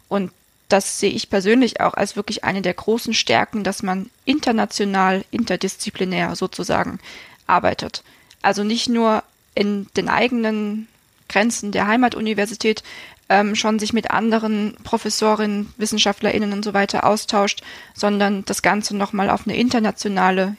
Und 0.09 0.31
das 0.69 1.01
sehe 1.01 1.11
ich 1.11 1.31
persönlich 1.31 1.81
auch 1.81 1.95
als 1.95 2.17
wirklich 2.17 2.45
eine 2.45 2.63
der 2.63 2.75
großen 2.75 3.15
Stärken, 3.15 3.65
dass 3.65 3.83
man 3.83 4.11
international, 4.25 5.25
interdisziplinär 5.31 6.37
sozusagen 6.37 6.99
arbeitet. 7.47 8.03
Also 8.43 8.65
nicht 8.65 8.89
nur 8.89 9.23
in 9.55 9.87
den 9.97 10.09
eigenen 10.09 10.89
Grenzen 11.29 11.73
der 11.73 11.87
Heimatuniversität 11.87 12.83
ähm, 13.29 13.55
schon 13.55 13.79
sich 13.79 13.93
mit 13.93 14.11
anderen 14.11 14.77
Professorinnen, 14.85 15.73
WissenschaftlerInnen 15.79 16.53
und 16.53 16.65
so 16.65 16.75
weiter 16.75 17.07
austauscht, 17.07 17.63
sondern 17.95 18.45
das 18.45 18.63
Ganze 18.63 18.97
nochmal 18.97 19.31
auf 19.31 19.47
eine 19.47 19.57
internationale 19.57 20.57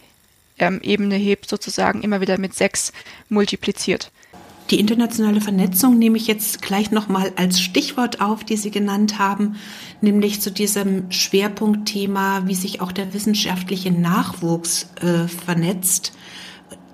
ähm, 0.57 0.79
Ebene 0.81 1.15
hebt, 1.15 1.49
sozusagen 1.49 2.01
immer 2.01 2.21
wieder 2.21 2.39
mit 2.39 2.55
sechs 2.55 2.91
multipliziert. 3.29 4.11
Die 4.69 4.79
internationale 4.79 5.41
Vernetzung 5.41 5.99
nehme 5.99 6.17
ich 6.17 6.25
jetzt 6.25 6.61
gleich 6.61 6.89
nochmal 6.89 7.33
als 7.35 7.59
Stichwort 7.59 8.21
auf, 8.21 8.43
die 8.43 8.55
Sie 8.55 8.71
genannt 8.71 9.19
haben, 9.19 9.57
nämlich 10.01 10.41
zu 10.41 10.51
diesem 10.51 11.11
Schwerpunktthema, 11.11 12.43
wie 12.45 12.55
sich 12.55 12.79
auch 12.79 12.93
der 12.93 13.13
wissenschaftliche 13.13 13.91
Nachwuchs 13.91 14.87
äh, 15.01 15.27
vernetzt, 15.27 16.13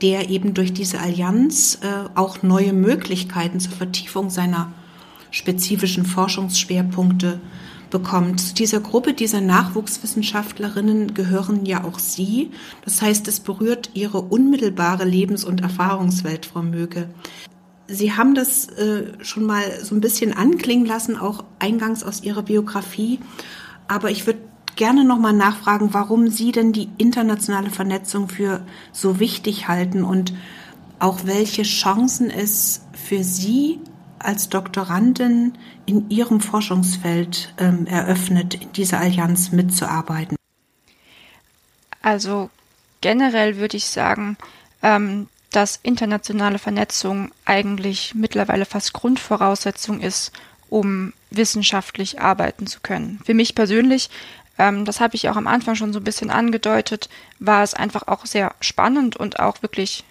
der 0.02 0.30
eben 0.30 0.54
durch 0.54 0.74
diese 0.74 1.00
Allianz 1.00 1.80
äh, 1.82 2.10
auch 2.16 2.42
neue 2.44 2.74
Möglichkeiten 2.74 3.60
zur 3.60 3.74
Vertiefung 3.74 4.30
seiner 4.30 4.72
spezifischen 5.32 6.06
Forschungsschwerpunkte 6.06 7.40
bekommt. 7.90 8.40
Zu 8.40 8.54
dieser 8.54 8.80
Gruppe 8.80 9.14
dieser 9.14 9.42
Nachwuchswissenschaftlerinnen 9.42 11.14
gehören 11.14 11.66
ja 11.66 11.84
auch 11.84 12.00
Sie. 12.00 12.52
Das 12.86 13.02
heißt, 13.02 13.28
es 13.28 13.40
berührt 13.40 13.92
Ihre 13.94 14.22
unmittelbare 14.22 15.06
Lebens- 15.06 15.44
und 15.44 15.62
Erfahrungswelt, 15.62 16.46
Frau 16.46 16.62
Möge. 16.62 17.10
Sie 17.88 18.14
haben 18.14 18.36
das 18.36 18.68
äh, 18.70 19.14
schon 19.24 19.46
mal 19.46 19.64
so 19.82 19.96
ein 19.96 20.02
bisschen 20.02 20.34
anklingen 20.34 20.86
lassen, 20.86 21.18
auch 21.18 21.44
eingangs 21.58 22.04
aus 22.04 22.22
Ihrer 22.24 22.44
Biografie. 22.44 23.20
Aber 23.88 24.12
ich 24.12 24.28
würde 24.28 24.40
gerne 24.80 25.04
noch 25.04 25.20
mal 25.20 25.34
nachfragen, 25.34 25.94
warum 25.94 26.30
Sie 26.30 26.54
denn 26.54 26.72
die 26.72 26.90
internationale 26.98 27.70
Vernetzung 27.70 28.30
für 28.30 28.66
so 28.94 29.20
wichtig 29.20 29.68
halten 29.68 30.06
und 30.06 30.34
auch 31.00 31.26
welche 31.26 31.64
Chancen 31.64 32.30
es 32.30 32.82
für 32.94 33.26
Sie 33.26 33.82
als 34.20 34.48
Doktorandin 34.48 35.58
in 35.86 36.10
Ihrem 36.10 36.40
Forschungsfeld 36.40 37.54
ähm, 37.58 37.88
eröffnet, 37.88 38.54
in 38.54 38.72
dieser 38.72 39.02
Allianz 39.02 39.52
mitzuarbeiten. 39.52 40.38
Also 42.02 42.50
generell 43.02 43.58
würde 43.58 43.76
ich 43.76 43.86
sagen, 43.86 44.38
ähm, 44.82 45.28
dass 45.52 45.78
internationale 45.84 46.58
Vernetzung 46.58 47.32
eigentlich 47.44 48.16
mittlerweile 48.16 48.64
fast 48.64 48.94
Grundvoraussetzung 48.94 50.00
ist, 50.00 50.32
um 50.70 51.12
wissenschaftlich 51.32 52.22
arbeiten 52.22 52.66
zu 52.66 52.80
können. 52.80 53.20
Für 53.26 53.34
mich 53.34 53.56
persönlich, 53.56 54.10
ähm, 54.60 54.86
das 54.86 55.00
habe 55.00 55.16
ich 55.16 55.30
auch 55.30 55.38
am 55.38 55.48
Anfang 55.48 55.74
schon 55.74 55.94
so 55.94 56.00
ein 56.00 56.04
bisschen 56.04 56.30
angedeutet, 56.30 57.10
war 57.40 57.64
es 57.64 57.74
einfach 57.74 58.08
auch 58.08 58.26
sehr 58.26 58.54
spannend 58.60 59.16
und 59.16 59.40
auch 59.40 59.64
wirklich 59.64 60.04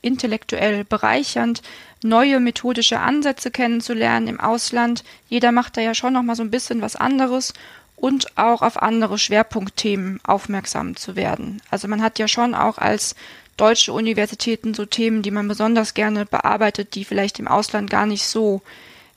intellektuell 0.00 0.84
bereichernd, 0.84 1.60
neue 2.02 2.40
methodische 2.40 3.00
Ansätze 3.00 3.50
kennenzulernen 3.50 4.28
im 4.28 4.40
Ausland. 4.40 5.04
Jeder 5.28 5.52
macht 5.52 5.76
da 5.76 5.82
ja 5.82 5.94
schon 5.94 6.14
noch 6.14 6.22
mal 6.22 6.36
so 6.36 6.42
ein 6.42 6.50
bisschen 6.50 6.80
was 6.80 6.96
anderes 6.96 7.52
und 7.96 8.38
auch 8.38 8.62
auf 8.62 8.80
andere 8.80 9.18
Schwerpunktthemen 9.18 10.20
aufmerksam 10.22 10.96
zu 10.96 11.16
werden. 11.16 11.60
Also 11.70 11.88
man 11.88 12.00
hat 12.00 12.18
ja 12.18 12.28
schon 12.28 12.54
auch 12.54 12.78
als 12.78 13.14
deutsche 13.58 13.92
Universitäten 13.92 14.72
so 14.72 14.86
Themen, 14.86 15.22
die 15.22 15.30
man 15.30 15.48
besonders 15.48 15.92
gerne 15.92 16.24
bearbeitet, 16.24 16.94
die 16.94 17.04
vielleicht 17.04 17.38
im 17.38 17.48
Ausland 17.48 17.90
gar 17.90 18.06
nicht 18.06 18.24
so 18.24 18.62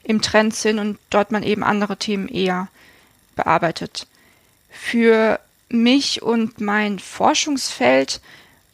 im 0.03 0.21
Trend 0.21 0.53
sind 0.53 0.79
und 0.79 0.97
dort 1.11 1.31
man 1.31 1.43
eben 1.43 1.63
andere 1.63 1.95
Themen 1.95 2.27
eher 2.27 2.67
bearbeitet. 3.37 4.05
Für 4.73 5.39
mich 5.69 6.21
und 6.21 6.59
mein 6.59 6.99
Forschungsfeld 6.99 8.21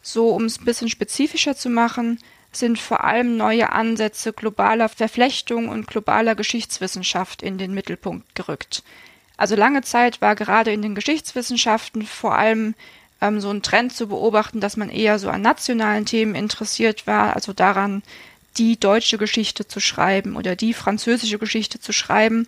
So, 0.02 0.30
um 0.30 0.46
es 0.46 0.60
ein 0.60 0.66
bisschen 0.66 0.90
spezifischer 0.90 1.56
zu 1.56 1.70
machen, 1.70 2.20
sind 2.52 2.80
vor 2.80 3.04
allem 3.04 3.38
neue 3.38 3.72
Ansätze 3.72 4.34
globaler 4.34 4.90
Verflechtung 4.90 5.70
und 5.70 5.88
globaler 5.88 6.34
Geschichtswissenschaft 6.34 7.44
in 7.44 7.58
den 7.58 7.74
Mittelpunkt 7.74 8.34
gerückt. 8.34 8.82
Also 9.38 9.56
lange 9.56 9.84
Zeit 9.84 10.22
war 10.22 10.36
gerade 10.36 10.72
in 10.72 10.82
den 10.82 10.96
Geschichtswissenschaften 10.96 12.06
vor 12.06 12.36
allem 12.36 12.74
ähm, 13.22 13.40
so 13.40 13.50
ein 13.52 13.62
Trend 13.62 13.94
zu 13.94 14.08
beobachten, 14.08 14.62
dass 14.62 14.78
man 14.78 14.90
eher 14.90 15.20
so 15.20 15.30
an 15.30 15.42
nationalen 15.42 16.06
Themen 16.06 16.34
interessiert 16.34 17.06
war, 17.06 17.36
also 17.36 17.54
daran, 17.54 18.02
die 18.58 18.80
deutsche 18.80 19.18
Geschichte 19.18 19.68
zu 19.68 19.80
schreiben 19.80 20.36
oder 20.36 20.56
die 20.56 20.74
französische 20.74 21.38
Geschichte 21.38 21.80
zu 21.80 21.94
schreiben 21.94 22.48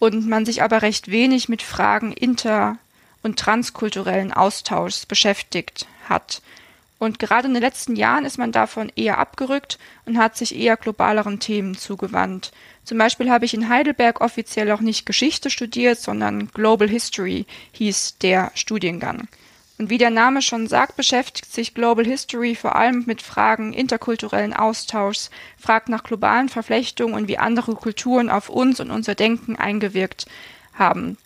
und 0.00 0.26
man 0.26 0.44
sich 0.44 0.62
aber 0.64 0.82
recht 0.82 1.10
wenig 1.10 1.48
mit 1.48 1.62
Fragen 1.62 2.12
inter- 2.12 2.78
und 3.22 3.38
transkulturellen 3.38 4.32
Austauschs 4.32 5.06
beschäftigt 5.06 5.86
hat. 6.08 6.42
Und 6.98 7.18
gerade 7.18 7.48
in 7.48 7.54
den 7.54 7.62
letzten 7.62 7.96
Jahren 7.96 8.24
ist 8.24 8.38
man 8.38 8.50
davon 8.50 8.90
eher 8.96 9.18
abgerückt 9.18 9.78
und 10.06 10.18
hat 10.18 10.36
sich 10.36 10.56
eher 10.56 10.76
globaleren 10.76 11.38
Themen 11.38 11.76
zugewandt. 11.76 12.50
Zum 12.84 12.98
Beispiel 12.98 13.30
habe 13.30 13.44
ich 13.44 13.54
in 13.54 13.68
Heidelberg 13.68 14.20
offiziell 14.20 14.70
auch 14.72 14.80
nicht 14.80 15.06
Geschichte 15.06 15.50
studiert, 15.50 16.00
sondern 16.00 16.48
Global 16.48 16.88
History 16.88 17.46
hieß 17.72 18.18
der 18.18 18.50
Studiengang. 18.54 19.28
Und 19.80 19.88
wie 19.88 19.96
der 19.96 20.10
Name 20.10 20.42
schon 20.42 20.66
sagt, 20.66 20.96
beschäftigt 20.96 21.50
sich 21.50 21.72
Global 21.72 22.04
History 22.04 22.54
vor 22.54 22.76
allem 22.76 23.04
mit 23.06 23.22
Fragen 23.22 23.72
interkulturellen 23.72 24.52
Austauschs, 24.52 25.30
fragt 25.56 25.88
nach 25.88 26.04
globalen 26.04 26.50
Verflechtungen 26.50 27.14
und 27.14 27.28
wie 27.28 27.38
andere 27.38 27.74
Kulturen 27.74 28.28
auf 28.28 28.50
uns 28.50 28.78
und 28.80 28.90
unser 28.90 29.14
Denken 29.14 29.56
eingewirkt 29.56 30.26
haben. 30.74 31.16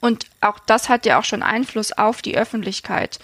Und 0.00 0.26
auch 0.40 0.60
das 0.60 0.88
hat 0.88 1.06
ja 1.06 1.18
auch 1.18 1.24
schon 1.24 1.42
Einfluss 1.42 1.90
auf 1.90 2.22
die 2.22 2.38
Öffentlichkeit. 2.38 3.18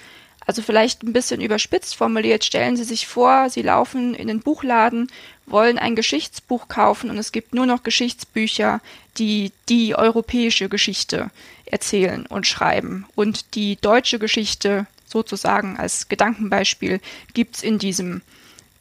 Also 0.46 0.62
vielleicht 0.62 1.02
ein 1.02 1.12
bisschen 1.12 1.40
überspitzt 1.40 1.96
formuliert, 1.96 2.44
stellen 2.44 2.76
Sie 2.76 2.84
sich 2.84 3.06
vor, 3.06 3.48
Sie 3.50 3.62
laufen 3.62 4.14
in 4.14 4.28
den 4.28 4.40
Buchladen, 4.40 5.08
wollen 5.46 5.78
ein 5.78 5.96
Geschichtsbuch 5.96 6.68
kaufen 6.68 7.10
und 7.10 7.18
es 7.18 7.32
gibt 7.32 7.54
nur 7.54 7.66
noch 7.66 7.82
Geschichtsbücher, 7.82 8.80
die 9.16 9.52
die 9.68 9.94
europäische 9.94 10.68
Geschichte 10.68 11.30
erzählen 11.66 12.26
und 12.26 12.46
schreiben. 12.46 13.06
Und 13.14 13.54
die 13.54 13.76
deutsche 13.76 14.18
Geschichte 14.18 14.86
sozusagen 15.06 15.78
als 15.78 16.08
Gedankenbeispiel 16.08 17.00
gibt's 17.32 17.62
in 17.62 17.78
diesem 17.78 18.22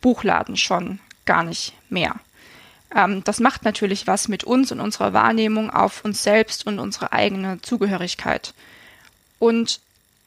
Buchladen 0.01 0.57
schon 0.57 0.99
gar 1.25 1.43
nicht 1.43 1.73
mehr. 1.89 2.15
Ähm, 2.93 3.23
das 3.23 3.39
macht 3.39 3.63
natürlich 3.63 4.07
was 4.07 4.27
mit 4.27 4.43
uns 4.43 4.71
und 4.71 4.79
unserer 4.79 5.13
Wahrnehmung 5.13 5.69
auf 5.69 6.03
uns 6.03 6.23
selbst 6.23 6.67
und 6.67 6.79
unsere 6.79 7.11
eigene 7.11 7.61
Zugehörigkeit. 7.61 8.53
Und 9.39 9.79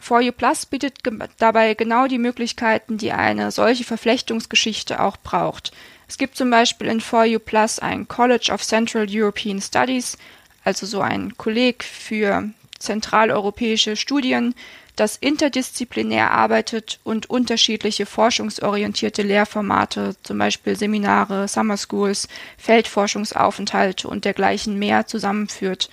For 0.06 0.20
You 0.20 0.30
Plus 0.30 0.66
bietet 0.66 1.02
ge 1.02 1.18
dabei 1.38 1.74
genau 1.74 2.06
die 2.06 2.18
Möglichkeiten, 2.18 2.96
die 2.96 3.10
eine 3.10 3.50
solche 3.50 3.82
Verflechtungsgeschichte 3.82 5.00
auch 5.00 5.16
braucht. 5.16 5.72
Es 6.06 6.16
gibt 6.16 6.36
zum 6.36 6.48
Beispiel 6.48 6.86
in 6.86 7.00
For 7.00 7.24
You 7.24 7.40
Plus 7.40 7.80
ein 7.80 8.06
College 8.06 8.52
of 8.52 8.62
Central 8.62 9.08
European 9.10 9.60
Studies, 9.60 10.16
also 10.62 10.86
so 10.86 11.00
ein 11.00 11.36
Kolleg 11.36 11.82
für 11.82 12.48
zentraleuropäische 12.78 13.96
Studien, 13.96 14.54
das 14.94 15.16
interdisziplinär 15.16 16.30
arbeitet 16.30 17.00
und 17.02 17.28
unterschiedliche 17.28 18.06
forschungsorientierte 18.06 19.22
Lehrformate, 19.22 20.14
zum 20.22 20.38
Beispiel 20.38 20.76
Seminare, 20.76 21.48
Summer 21.48 21.78
Schools, 21.78 22.28
Feldforschungsaufenthalte 22.58 24.06
und 24.06 24.24
dergleichen 24.24 24.78
mehr 24.78 25.08
zusammenführt. 25.08 25.90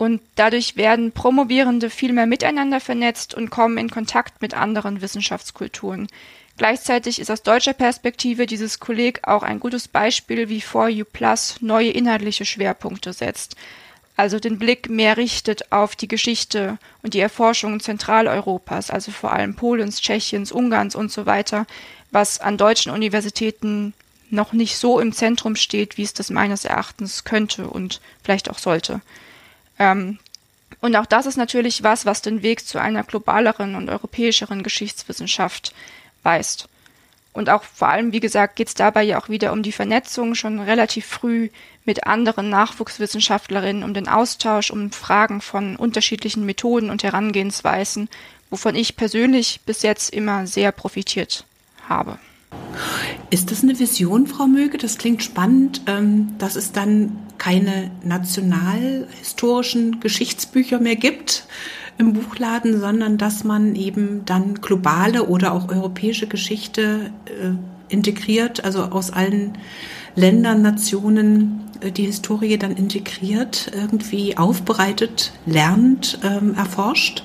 Und 0.00 0.22
dadurch 0.34 0.76
werden 0.76 1.12
Promovierende 1.12 1.90
viel 1.90 2.14
mehr 2.14 2.24
miteinander 2.24 2.80
vernetzt 2.80 3.34
und 3.34 3.50
kommen 3.50 3.76
in 3.76 3.90
Kontakt 3.90 4.40
mit 4.40 4.54
anderen 4.54 5.02
Wissenschaftskulturen. 5.02 6.08
Gleichzeitig 6.56 7.18
ist 7.18 7.30
aus 7.30 7.42
deutscher 7.42 7.74
Perspektive 7.74 8.46
dieses 8.46 8.80
Kolleg 8.80 9.28
auch 9.28 9.42
ein 9.42 9.60
gutes 9.60 9.88
Beispiel, 9.88 10.48
wie 10.48 10.62
4U 10.62 11.04
Plus 11.04 11.56
neue 11.60 11.90
inhaltliche 11.90 12.46
Schwerpunkte 12.46 13.12
setzt. 13.12 13.56
Also 14.16 14.40
den 14.40 14.58
Blick 14.58 14.88
mehr 14.88 15.18
richtet 15.18 15.70
auf 15.70 15.94
die 15.96 16.08
Geschichte 16.08 16.78
und 17.02 17.12
die 17.12 17.20
Erforschung 17.20 17.78
Zentraleuropas, 17.78 18.90
also 18.90 19.12
vor 19.12 19.34
allem 19.34 19.54
Polens, 19.54 20.00
Tschechiens, 20.00 20.50
Ungarns 20.50 20.94
und 20.94 21.12
so 21.12 21.26
weiter, 21.26 21.66
was 22.10 22.40
an 22.40 22.56
deutschen 22.56 22.90
Universitäten 22.90 23.92
noch 24.30 24.54
nicht 24.54 24.78
so 24.78 24.98
im 24.98 25.12
Zentrum 25.12 25.56
steht, 25.56 25.98
wie 25.98 26.04
es 26.04 26.14
das 26.14 26.30
meines 26.30 26.64
Erachtens 26.64 27.24
könnte 27.24 27.68
und 27.68 28.00
vielleicht 28.22 28.48
auch 28.48 28.58
sollte. 28.58 29.02
Ähm, 29.80 30.18
und 30.80 30.94
auch 30.94 31.06
das 31.06 31.26
ist 31.26 31.36
natürlich 31.36 31.82
was, 31.82 32.06
was 32.06 32.22
den 32.22 32.42
Weg 32.42 32.64
zu 32.64 32.78
einer 32.80 33.02
globaleren 33.02 33.74
und 33.74 33.88
europäischeren 33.88 34.62
Geschichtswissenschaft 34.62 35.74
weist. 36.22 36.68
Und 37.32 37.48
auch 37.48 37.62
vor 37.62 37.88
allem, 37.88 38.12
wie 38.12 38.20
gesagt, 38.20 38.56
geht 38.56 38.68
es 38.68 38.74
dabei 38.74 39.02
ja 39.02 39.20
auch 39.20 39.28
wieder 39.28 39.52
um 39.52 39.62
die 39.62 39.72
Vernetzung 39.72 40.34
schon 40.34 40.60
relativ 40.60 41.06
früh 41.06 41.48
mit 41.84 42.06
anderen 42.06 42.50
Nachwuchswissenschaftlerinnen, 42.50 43.84
um 43.84 43.94
den 43.94 44.08
Austausch, 44.08 44.70
um 44.70 44.90
Fragen 44.90 45.40
von 45.40 45.76
unterschiedlichen 45.76 46.44
Methoden 46.44 46.90
und 46.90 47.02
Herangehensweisen, 47.02 48.08
wovon 48.50 48.74
ich 48.74 48.96
persönlich 48.96 49.60
bis 49.64 49.82
jetzt 49.82 50.12
immer 50.12 50.46
sehr 50.46 50.72
profitiert 50.72 51.44
habe. 51.88 52.18
Ist 53.30 53.52
das 53.52 53.62
eine 53.62 53.78
Vision, 53.78 54.26
Frau 54.26 54.46
Möge? 54.46 54.76
Das 54.76 54.98
klingt 54.98 55.22
spannend, 55.22 55.82
ähm, 55.86 56.34
dass 56.38 56.56
es 56.56 56.72
dann 56.72 57.16
keine 57.38 57.92
nationalhistorischen 58.02 60.00
Geschichtsbücher 60.00 60.80
mehr 60.80 60.96
gibt 60.96 61.46
im 61.96 62.12
Buchladen, 62.12 62.80
sondern 62.80 63.18
dass 63.18 63.44
man 63.44 63.76
eben 63.76 64.24
dann 64.24 64.54
globale 64.54 65.26
oder 65.26 65.52
auch 65.52 65.68
europäische 65.68 66.26
Geschichte 66.26 67.12
äh, 67.26 67.52
integriert, 67.88 68.64
also 68.64 68.82
aus 68.84 69.12
allen 69.12 69.56
Ländern, 70.16 70.62
Nationen 70.62 71.70
äh, 71.80 71.92
die 71.92 72.06
Historie 72.06 72.58
dann 72.58 72.72
integriert, 72.72 73.70
irgendwie 73.72 74.36
aufbereitet, 74.36 75.32
lernt, 75.46 76.18
ähm, 76.24 76.54
erforscht? 76.54 77.22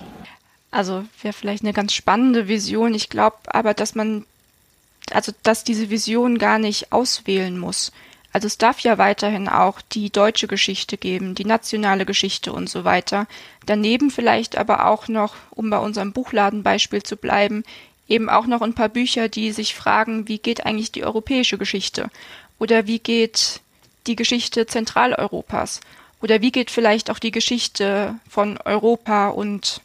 Also 0.70 1.04
wäre 1.22 1.34
vielleicht 1.34 1.64
eine 1.64 1.74
ganz 1.74 1.94
spannende 1.94 2.48
Vision. 2.48 2.94
Ich 2.94 3.10
glaube 3.10 3.38
aber, 3.48 3.74
dass 3.74 3.96
man 3.96 4.26
also 5.12 5.32
dass 5.44 5.64
diese 5.64 5.90
Vision 5.90 6.38
gar 6.38 6.60
nicht 6.60 6.92
auswählen 6.92 7.58
muss. 7.58 7.92
Also 8.36 8.48
es 8.48 8.58
darf 8.58 8.80
ja 8.82 8.98
weiterhin 8.98 9.48
auch 9.48 9.80
die 9.80 10.10
deutsche 10.10 10.48
Geschichte 10.48 10.98
geben, 10.98 11.36
die 11.36 11.46
nationale 11.46 12.06
Geschichte 12.06 12.52
und 12.52 12.70
so 12.70 12.84
weiter. 12.84 13.28
Daneben 13.66 14.12
vielleicht 14.12 14.58
aber 14.58 14.88
auch 14.88 15.08
noch, 15.08 15.36
um 15.52 15.70
bei 15.70 15.78
unserem 15.78 16.12
Buchladenbeispiel 16.12 17.02
zu 17.02 17.16
bleiben, 17.16 17.64
eben 18.10 18.30
auch 18.30 18.46
noch 18.46 18.62
ein 18.62 18.74
paar 18.74 18.90
Bücher, 18.90 19.30
die 19.30 19.54
sich 19.54 19.74
fragen, 19.74 20.28
wie 20.28 20.40
geht 20.40 20.66
eigentlich 20.66 20.92
die 20.92 21.06
europäische 21.06 21.58
Geschichte? 21.58 22.10
Oder 22.60 22.88
wie 22.88 23.00
geht 23.00 23.62
die 24.06 24.18
Geschichte 24.18 24.68
Zentraleuropas? 24.68 25.80
Oder 26.22 26.42
wie 26.42 26.52
geht 26.52 26.72
vielleicht 26.72 27.10
auch 27.10 27.20
die 27.20 27.32
Geschichte 27.32 28.16
von 28.30 28.58
Europa 28.66 29.30
und 29.30 29.82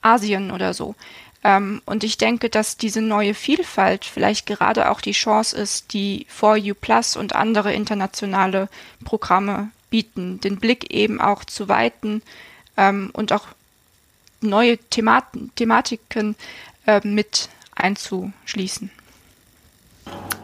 Asien 0.00 0.50
oder 0.50 0.74
so? 0.74 0.94
Ähm, 1.44 1.82
und 1.86 2.04
ich 2.04 2.18
denke, 2.18 2.48
dass 2.48 2.76
diese 2.76 3.00
neue 3.00 3.34
Vielfalt 3.34 4.04
vielleicht 4.04 4.46
gerade 4.46 4.90
auch 4.90 5.00
die 5.00 5.12
Chance 5.12 5.56
ist, 5.56 5.92
die 5.92 6.26
For 6.28 6.56
You 6.56 6.74
Plus 6.74 7.16
und 7.16 7.34
andere 7.34 7.72
internationale 7.72 8.68
Programme 9.04 9.70
bieten, 9.90 10.40
den 10.40 10.58
Blick 10.58 10.92
eben 10.92 11.20
auch 11.20 11.44
zu 11.44 11.68
weiten 11.68 12.22
ähm, 12.76 13.10
und 13.12 13.32
auch 13.32 13.48
neue 14.40 14.78
Themat 14.78 15.24
Thematiken 15.56 16.36
äh, 16.86 17.06
mit 17.06 17.48
einzuschließen. 17.74 18.90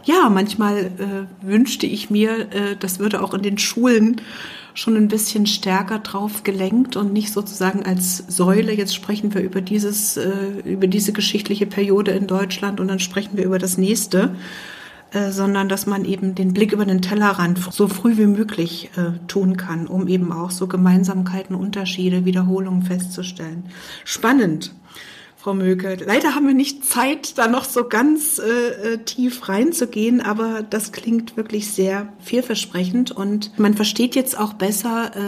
Ja, 0.04 0.28
manchmal 0.30 1.26
äh, 1.42 1.46
wünschte 1.46 1.87
ich 1.87 2.11
mir, 2.11 2.52
äh, 2.52 2.76
das 2.76 2.98
würde 2.98 3.22
auch 3.22 3.34
in 3.34 3.42
den 3.42 3.58
Schulen 3.58 4.20
schon 4.79 4.97
ein 4.97 5.09
bisschen 5.09 5.45
stärker 5.47 5.99
drauf 5.99 6.45
gelenkt 6.45 6.95
und 6.95 7.12
nicht 7.12 7.33
sozusagen 7.33 7.85
als 7.85 8.19
Säule. 8.29 8.73
Jetzt 8.73 8.95
sprechen 8.95 9.35
wir 9.35 9.41
über 9.41 9.61
dieses, 9.61 10.17
äh, 10.17 10.51
über 10.64 10.87
diese 10.87 11.12
geschichtliche 11.12 11.67
Periode 11.67 12.12
in 12.12 12.29
Deutschland 12.29 12.79
und 12.79 12.87
dann 12.87 13.01
sprechen 13.01 13.37
wir 13.37 13.45
über 13.45 13.59
das 13.59 13.77
nächste, 13.77 14.37
äh, 15.11 15.33
sondern 15.33 15.69
dass 15.69 15.87
man 15.87 16.05
eben 16.05 16.37
den 16.37 16.53
Blick 16.53 16.71
über 16.71 16.85
den 16.85 17.03
Tellerrand 17.03 17.59
so 17.73 17.88
früh 17.88 18.19
wie 18.19 18.27
möglich 18.27 18.91
äh, 18.97 19.19
tun 19.27 19.57
kann, 19.57 19.88
um 19.88 20.07
eben 20.07 20.31
auch 20.31 20.53
so 20.53 20.69
Gemeinsamkeiten, 20.69 21.57
Unterschiede, 21.57 22.25
Wiederholungen 22.25 22.85
festzustellen. 22.85 23.64
Spannend. 24.05 24.73
Frau 25.48 25.54
Möge. 25.54 25.96
Leider 26.04 26.34
haben 26.34 26.46
wir 26.46 26.52
nicht 26.52 26.84
Zeit, 26.84 27.38
da 27.38 27.48
noch 27.48 27.64
so 27.64 27.88
ganz 27.88 28.38
äh, 28.38 28.96
äh, 28.96 28.98
tief 28.98 29.48
reinzugehen, 29.48 30.20
aber 30.20 30.62
das 30.62 30.92
klingt 30.92 31.38
wirklich 31.38 31.70
sehr 31.70 32.12
vielversprechend 32.20 33.12
und 33.12 33.58
man 33.58 33.72
versteht 33.72 34.14
jetzt 34.14 34.38
auch 34.38 34.52
besser, 34.52 35.16
äh, 35.16 35.20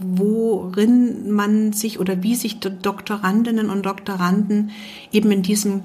worin 0.00 1.32
man 1.32 1.72
sich 1.72 1.98
oder 1.98 2.22
wie 2.22 2.36
sich 2.36 2.60
Doktorandinnen 2.60 3.68
und 3.68 3.84
Doktoranden 3.84 4.70
eben 5.10 5.32
in 5.32 5.42
diesem 5.42 5.82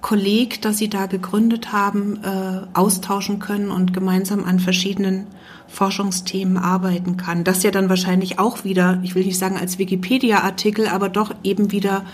Kolleg, 0.00 0.62
das 0.62 0.78
sie 0.78 0.88
da 0.88 1.06
gegründet 1.06 1.72
haben, 1.72 2.20
äh, 2.22 2.68
austauschen 2.72 3.40
können 3.40 3.72
und 3.72 3.92
gemeinsam 3.92 4.44
an 4.44 4.60
verschiedenen 4.60 5.26
Forschungsthemen 5.66 6.56
arbeiten 6.56 7.16
kann. 7.16 7.42
Das 7.42 7.64
ja 7.64 7.72
dann 7.72 7.88
wahrscheinlich 7.88 8.38
auch 8.38 8.62
wieder, 8.62 9.00
ich 9.02 9.16
will 9.16 9.24
nicht 9.24 9.38
sagen 9.38 9.56
als 9.56 9.80
Wikipedia-Artikel, 9.80 10.86
aber 10.86 11.08
doch 11.08 11.34
eben 11.42 11.72
wieder 11.72 12.04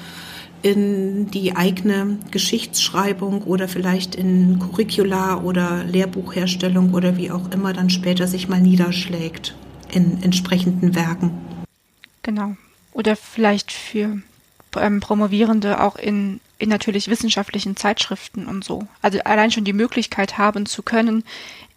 in 0.64 1.30
die 1.30 1.54
eigene 1.54 2.18
Geschichtsschreibung 2.30 3.42
oder 3.42 3.68
vielleicht 3.68 4.14
in 4.14 4.58
Curricula 4.58 5.42
oder 5.42 5.84
Lehrbuchherstellung 5.84 6.94
oder 6.94 7.18
wie 7.18 7.30
auch 7.30 7.50
immer 7.50 7.74
dann 7.74 7.90
später 7.90 8.26
sich 8.26 8.48
mal 8.48 8.62
niederschlägt 8.62 9.54
in 9.92 10.22
entsprechenden 10.22 10.94
Werken. 10.94 11.32
Genau. 12.22 12.56
Oder 12.94 13.14
vielleicht 13.14 13.72
für 13.72 14.22
ähm, 14.78 15.00
Promovierende 15.00 15.82
auch 15.82 15.96
in, 15.96 16.40
in 16.58 16.70
natürlich 16.70 17.08
wissenschaftlichen 17.08 17.76
Zeitschriften 17.76 18.46
und 18.46 18.64
so. 18.64 18.88
Also 19.02 19.18
allein 19.18 19.50
schon 19.50 19.64
die 19.64 19.74
Möglichkeit 19.74 20.38
haben 20.38 20.64
zu 20.64 20.82
können, 20.82 21.24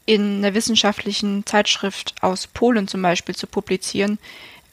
in 0.05 0.37
einer 0.37 0.53
wissenschaftlichen 0.53 1.45
Zeitschrift 1.45 2.15
aus 2.21 2.47
Polen 2.47 2.87
zum 2.87 3.01
Beispiel 3.01 3.35
zu 3.35 3.47
publizieren, 3.47 4.17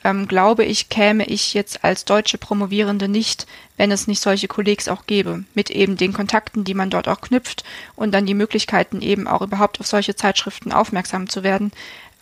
ähm, 0.04 0.28
glaube 0.28 0.64
ich, 0.64 0.90
käme 0.90 1.24
ich 1.24 1.54
jetzt 1.54 1.82
als 1.82 2.04
deutsche 2.04 2.38
Promovierende 2.38 3.08
nicht, 3.08 3.46
wenn 3.78 3.90
es 3.90 4.06
nicht 4.06 4.20
solche 4.20 4.48
Kollegs 4.48 4.86
auch 4.86 5.06
gäbe, 5.06 5.44
mit 5.54 5.70
eben 5.70 5.96
den 5.96 6.12
Kontakten, 6.12 6.62
die 6.64 6.74
man 6.74 6.90
dort 6.90 7.08
auch 7.08 7.22
knüpft 7.22 7.64
und 7.96 8.12
dann 8.12 8.26
die 8.26 8.34
Möglichkeiten 8.34 9.00
eben 9.00 9.26
auch 9.26 9.40
überhaupt 9.40 9.80
auf 9.80 9.86
solche 9.86 10.14
Zeitschriften 10.14 10.72
aufmerksam 10.72 11.28
zu 11.28 11.42
werden. 11.42 11.72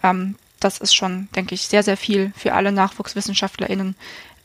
Ähm, 0.02 0.36
das 0.60 0.78
ist 0.78 0.94
schon, 0.94 1.28
denke 1.34 1.56
ich, 1.56 1.62
sehr, 1.62 1.82
sehr 1.82 1.96
viel 1.96 2.32
für 2.36 2.54
alle 2.54 2.70
NachwuchswissenschaftlerInnen, 2.70 3.96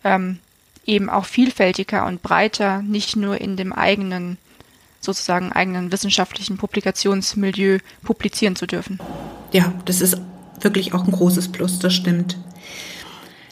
ähm, 0.03 0.39
eben 0.87 1.09
auch 1.09 1.25
vielfältiger 1.25 2.07
und 2.07 2.23
breiter, 2.23 2.81
nicht 2.81 3.15
nur 3.15 3.39
in 3.39 3.55
dem 3.55 3.71
eigenen, 3.71 4.37
sozusagen 4.99 5.51
eigenen 5.51 5.91
wissenschaftlichen 5.91 6.57
Publikationsmilieu 6.57 7.79
publizieren 8.03 8.55
zu 8.55 8.65
dürfen. 8.65 8.99
Ja, 9.51 9.73
das 9.85 10.01
ist 10.01 10.17
wirklich 10.59 10.93
auch 10.93 11.05
ein 11.05 11.11
großes 11.11 11.51
Plus, 11.51 11.77
das 11.77 11.93
stimmt. 11.93 12.35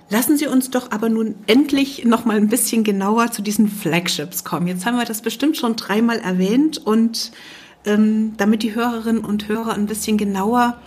Lassen 0.09 0.37
Sie 0.37 0.47
uns 0.47 0.69
doch 0.69 0.91
aber 0.91 1.09
nun 1.09 1.35
endlich 1.47 2.05
noch 2.05 2.25
mal 2.25 2.37
ein 2.37 2.49
bisschen 2.49 2.83
genauer 2.83 3.31
zu 3.31 3.41
diesen 3.41 3.67
Flagships 3.67 4.43
kommen. 4.43 4.67
Jetzt 4.67 4.85
haben 4.85 4.97
wir 4.97 5.05
das 5.05 5.21
bestimmt 5.21 5.57
schon 5.57 5.75
dreimal 5.75 6.19
erwähnt 6.19 6.77
und 6.77 7.31
ähm, 7.85 8.33
damit 8.37 8.61
die 8.63 8.75
Hörerinnen 8.75 9.25
und 9.25 9.47
Hörer 9.47 9.73
ein 9.73 9.87
bisschen 9.87 10.17
genauer 10.17 10.77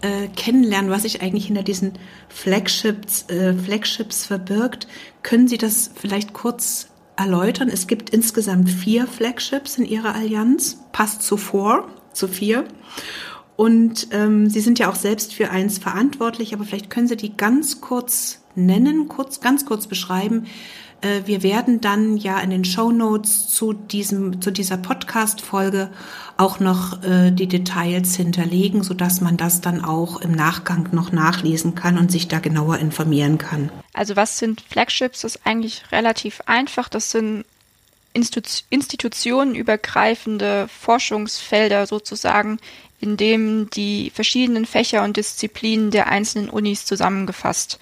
äh, 0.00 0.28
kennenlernen, 0.28 0.90
was 0.90 1.02
sich 1.02 1.22
eigentlich 1.22 1.46
hinter 1.46 1.62
diesen 1.62 1.92
Flagships, 2.28 3.28
äh, 3.28 3.54
Flagships 3.54 4.24
verbirgt, 4.24 4.86
können 5.22 5.48
Sie 5.48 5.58
das 5.58 5.90
vielleicht 5.94 6.32
kurz 6.32 6.88
erläutern? 7.16 7.68
Es 7.68 7.86
gibt 7.86 8.10
insgesamt 8.10 8.70
vier 8.70 9.06
Flagships 9.06 9.78
in 9.78 9.84
Ihrer 9.84 10.14
Allianz, 10.14 10.80
passt 10.92 11.22
zu 11.22 11.36
four, 11.36 11.88
zu 12.12 12.26
vier. 12.26 12.64
Und 13.56 14.08
ähm, 14.12 14.48
Sie 14.48 14.60
sind 14.60 14.78
ja 14.78 14.90
auch 14.90 14.94
selbst 14.94 15.34
für 15.34 15.50
eins 15.50 15.78
verantwortlich, 15.78 16.54
aber 16.54 16.64
vielleicht 16.64 16.90
können 16.90 17.06
Sie 17.06 17.16
die 17.16 17.36
ganz 17.36 17.80
kurz 17.80 18.41
nennen, 18.54 19.08
kurz, 19.08 19.40
ganz 19.40 19.66
kurz 19.66 19.86
beschreiben. 19.86 20.46
Äh, 21.02 21.22
wir 21.26 21.42
werden 21.42 21.80
dann 21.80 22.16
ja 22.16 22.40
in 22.40 22.50
den 22.50 22.64
Show 22.64 22.90
Notes 22.90 23.48
zu 23.48 23.72
diesem, 23.72 24.40
zu 24.40 24.50
dieser 24.50 24.78
Podcast-Folge 24.78 25.90
auch 26.38 26.60
noch 26.60 27.02
äh, 27.02 27.30
die 27.30 27.48
Details 27.48 28.16
hinterlegen, 28.16 28.82
so 28.82 28.94
dass 28.94 29.20
man 29.20 29.36
das 29.36 29.60
dann 29.60 29.84
auch 29.84 30.20
im 30.20 30.32
Nachgang 30.32 30.88
noch 30.92 31.12
nachlesen 31.12 31.74
kann 31.74 31.98
und 31.98 32.10
sich 32.10 32.28
da 32.28 32.38
genauer 32.38 32.78
informieren 32.78 33.38
kann. 33.38 33.70
Also 33.92 34.16
was 34.16 34.38
sind 34.38 34.62
Flagships? 34.62 35.20
Das 35.20 35.36
ist 35.36 35.46
eigentlich 35.46 35.82
relativ 35.92 36.40
einfach. 36.46 36.88
Das 36.88 37.10
sind 37.10 37.44
institutionenübergreifende 38.14 40.68
Forschungsfelder 40.68 41.86
sozusagen, 41.86 42.58
in 43.00 43.16
dem 43.16 43.70
die 43.70 44.10
verschiedenen 44.10 44.66
Fächer 44.66 45.02
und 45.02 45.16
Disziplinen 45.16 45.90
der 45.90 46.08
einzelnen 46.08 46.50
Unis 46.50 46.84
zusammengefasst 46.84 47.80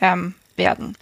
ähm, 0.00 0.34
werden. 0.56 0.96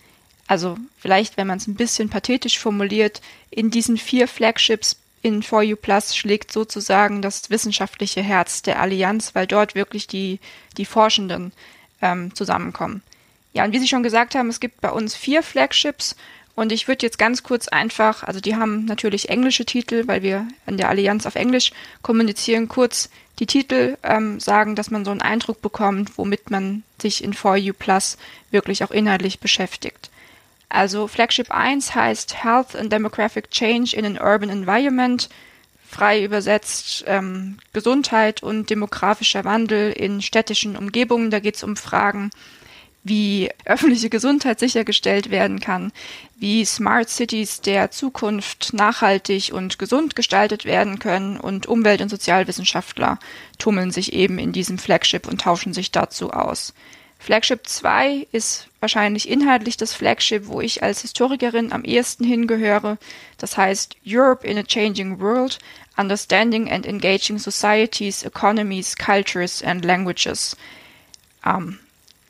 Also 0.47 0.77
vielleicht, 0.99 1.37
wenn 1.37 1.47
man 1.47 1.59
es 1.59 1.67
ein 1.67 1.75
bisschen 1.75 2.09
pathetisch 2.09 2.59
formuliert, 2.59 3.21
in 3.51 3.71
diesen 3.71 3.97
vier 3.99 4.29
Flagships 4.29 4.97
in 5.23 5.43
4U 5.43 5.75
Plus 5.75 6.15
schlägt 6.15 6.53
sozusagen 6.53 7.21
das 7.21 7.51
wissenschaftliche 7.51 8.23
Herz 8.23 8.63
der 8.63 8.81
Allianz, 8.81 9.35
weil 9.35 9.49
dort 9.49 9.75
wirklich 9.75 10.07
die, 10.07 10.39
die 10.77 10.85
Forschenden 10.85 11.53
ähm, 12.01 12.33
zusammenkommen. 12.35 13.03
Ja, 13.53 13.65
und 13.65 13.73
wie 13.73 13.79
Sie 13.79 13.89
schon 13.89 14.03
gesagt 14.03 14.35
haben, 14.35 14.49
es 14.51 14.61
gibt 14.61 14.81
bei 14.81 14.91
uns 14.91 15.17
vier 15.17 15.43
Flagships 15.43 16.15
und 16.57 16.73
ich 16.73 16.89
würde 16.89 17.05
jetzt 17.05 17.19
ganz 17.19 17.43
kurz 17.43 17.69
einfach, 17.69 18.23
also 18.23 18.41
die 18.41 18.57
haben 18.57 18.87
natürlich 18.87 19.29
englische 19.29 19.67
Titel, 19.67 20.05
weil 20.07 20.23
wir 20.23 20.49
in 20.67 20.79
der 20.79 20.89
Allianz 20.89 21.27
auf 21.27 21.35
Englisch 21.35 21.71
kommunizieren, 22.01 22.67
kurz 22.67 23.11
die 23.39 23.47
Titel 23.47 23.99
ähm, 24.03 24.41
sagen, 24.41 24.75
dass 24.75 24.91
man 24.91 25.05
so 25.05 25.11
einen 25.11 25.21
Eindruck 25.21 25.61
bekommt, 25.61 26.17
womit 26.17 26.51
man 26.51 26.83
sich 27.01 27.23
in 27.23 27.35
4U 27.35 27.75
Plus 27.75 28.17
wirklich 28.51 28.83
auch 28.83 28.91
inhaltlich 28.91 29.39
beschäftigt. 29.39 30.11
Also 30.71 31.07
Flagship 31.07 31.51
1 31.51 31.95
heißt 31.95 32.43
Health 32.43 32.75
and 32.75 32.91
Demographic 32.91 33.51
Change 33.51 33.95
in 33.95 34.07
an 34.07 34.19
Urban 34.19 34.49
Environment, 34.49 35.29
frei 35.87 36.25
übersetzt 36.25 37.05
ähm, 37.07 37.59
Gesundheit 37.75 38.43
und 38.43 38.71
demografischer 38.71 39.45
Wandel 39.45 39.93
in 39.93 40.23
städtischen 40.23 40.75
Umgebungen. 40.75 41.31
Da 41.31 41.39
geht 41.39 41.57
es 41.57 41.63
um 41.63 41.77
Fragen 41.77 42.31
wie 43.07 43.51
öffentliche 43.65 44.11
Gesundheit 44.11 44.59
sichergestellt 44.59 45.31
werden 45.31 45.61
kann, 45.61 45.93
wie 46.37 46.65
Smart 46.65 47.09
Cities 47.09 47.61
der 47.61 47.93
Zukunft 47.93 48.73
nachhaltig 48.73 49.53
und 49.53 49.79
gesund 49.79 50.17
gestaltet 50.17 50.65
werden 50.65 50.99
können 50.99 51.39
und 51.39 51.67
Umwelt- 51.67 52.01
und 52.01 52.09
Sozialwissenschaftler 52.09 53.19
tummeln 53.59 53.93
sich 53.93 54.13
eben 54.13 54.39
in 54.39 54.53
diesem 54.53 54.79
Flagship 54.79 55.29
und 55.29 55.41
tauschen 55.41 55.73
sich 55.73 55.93
dazu 55.93 56.33
aus. 56.33 56.75
Flagship 57.19 57.67
2 57.67 58.27
ist 58.33 58.69
wahrscheinlich 58.81 59.29
inhaltlich 59.29 59.77
das 59.77 59.95
Flagship, 59.95 60.49
wo 60.49 60.61
ich 60.61 60.83
als 60.83 61.03
Historikerin 61.03 61.73
am 61.73 61.85
ehesten 61.85 62.25
hingehöre. 62.25 62.99
Das 63.39 63.57
heißt 63.57 63.97
Europe 64.07 64.47
in 64.47 64.59
a 64.59 64.63
Changing 64.63 65.21
World, 65.21 65.59
Understanding 65.97 66.71
and 66.71 66.87
Engaging 66.87 67.39
Societies, 67.39 68.23
Economies, 68.23 68.97
Cultures 68.97 69.63
and 69.63 69.85
Languages. 69.85 70.57
Ähm, 71.45 71.79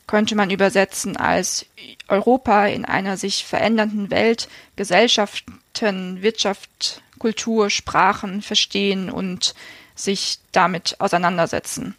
könnte 0.07 0.37
man 0.37 0.51
übersetzen 0.51 1.16
als 1.16 1.66
Europa 2.09 2.66
in 2.66 2.85
einer 2.85 3.16
sich 3.16 3.45
verändernden 3.45 4.11
Welt, 4.11 4.49
Gesellschaften, 4.77 6.23
Wirtschaft, 6.23 7.03
Kultur, 7.19 7.71
Sprachen 7.71 8.42
verstehen 8.42 9.11
und 9.11 9.55
sich 9.95 10.38
damit 10.53 11.01
auseinandersetzen. 11.01 11.97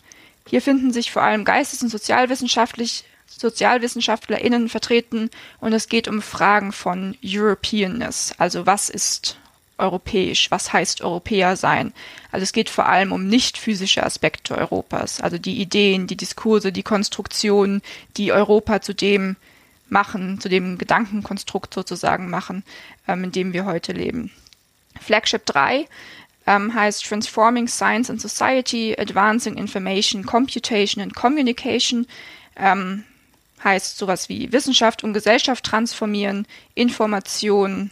Hier 0.47 0.61
finden 0.61 0.93
sich 0.93 1.11
vor 1.11 1.23
allem 1.23 1.45
Geistes- 1.45 1.83
und 1.83 1.89
Sozialwissenschaftlich 1.89 3.03
SozialwissenschaftlerInnen 3.27 4.69
vertreten 4.69 5.29
und 5.59 5.73
es 5.73 5.89
geht 5.89 6.07
um 6.07 6.21
Fragen 6.21 6.71
von 6.71 7.17
Europeanness, 7.23 8.33
also 8.37 8.65
was 8.65 8.89
ist 8.89 9.37
europäisch, 9.77 10.49
was 10.51 10.73
heißt 10.73 11.01
Europäer 11.01 11.55
sein. 11.55 11.93
Also 12.31 12.43
es 12.43 12.53
geht 12.53 12.69
vor 12.69 12.87
allem 12.87 13.11
um 13.11 13.27
nicht 13.27 13.57
physische 13.57 14.03
Aspekte 14.03 14.57
Europas, 14.57 15.21
also 15.21 15.37
die 15.37 15.61
Ideen, 15.61 16.07
die 16.07 16.17
Diskurse, 16.17 16.71
die 16.71 16.83
Konstruktionen, 16.83 17.81
die 18.17 18.31
Europa 18.31 18.81
zu 18.81 18.93
dem 18.93 19.35
machen, 19.89 20.39
zu 20.39 20.49
dem 20.49 20.77
Gedankenkonstrukt 20.77 21.73
sozusagen 21.73 22.29
machen, 22.29 22.63
ähm, 23.07 23.25
in 23.25 23.31
dem 23.31 23.53
wir 23.53 23.65
heute 23.65 23.93
leben. 23.93 24.31
Flagship 24.99 25.45
3 25.45 25.87
ähm, 26.45 26.73
heißt 26.73 27.05
Transforming 27.05 27.67
Science 27.67 28.09
and 28.09 28.21
Society, 28.21 28.95
Advancing 28.97 29.55
Information, 29.55 30.25
Computation 30.25 31.03
and 31.03 31.15
Communication. 31.15 32.07
Ähm, 32.55 33.03
heißt 33.63 33.97
sowas 33.97 34.29
wie 34.29 34.51
Wissenschaft 34.51 35.03
und 35.03 35.13
Gesellschaft 35.13 35.63
transformieren, 35.63 36.47
Information, 36.75 37.91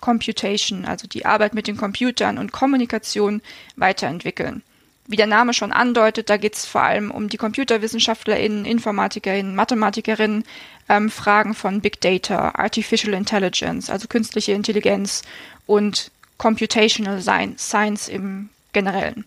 Computation, 0.00 0.84
also 0.84 1.06
die 1.06 1.26
Arbeit 1.26 1.54
mit 1.54 1.66
den 1.66 1.76
Computern 1.76 2.38
und 2.38 2.52
Kommunikation 2.52 3.42
weiterentwickeln. 3.76 4.62
Wie 5.06 5.16
der 5.16 5.26
Name 5.26 5.54
schon 5.54 5.72
andeutet, 5.72 6.28
da 6.28 6.36
geht 6.36 6.54
es 6.54 6.66
vor 6.66 6.82
allem 6.82 7.10
um 7.10 7.30
die 7.30 7.38
ComputerwissenschaftlerInnen, 7.38 8.66
InformatikerInnen, 8.66 9.54
MathematikerInnen, 9.54 10.44
ähm, 10.90 11.10
Fragen 11.10 11.54
von 11.54 11.80
Big 11.80 12.00
Data, 12.02 12.50
Artificial 12.54 13.14
Intelligence, 13.14 13.88
also 13.88 14.06
künstliche 14.06 14.52
Intelligenz 14.52 15.22
und 15.66 16.10
Computational 16.36 17.20
Science 17.20 18.08
im 18.08 18.50
Generellen. 18.74 19.24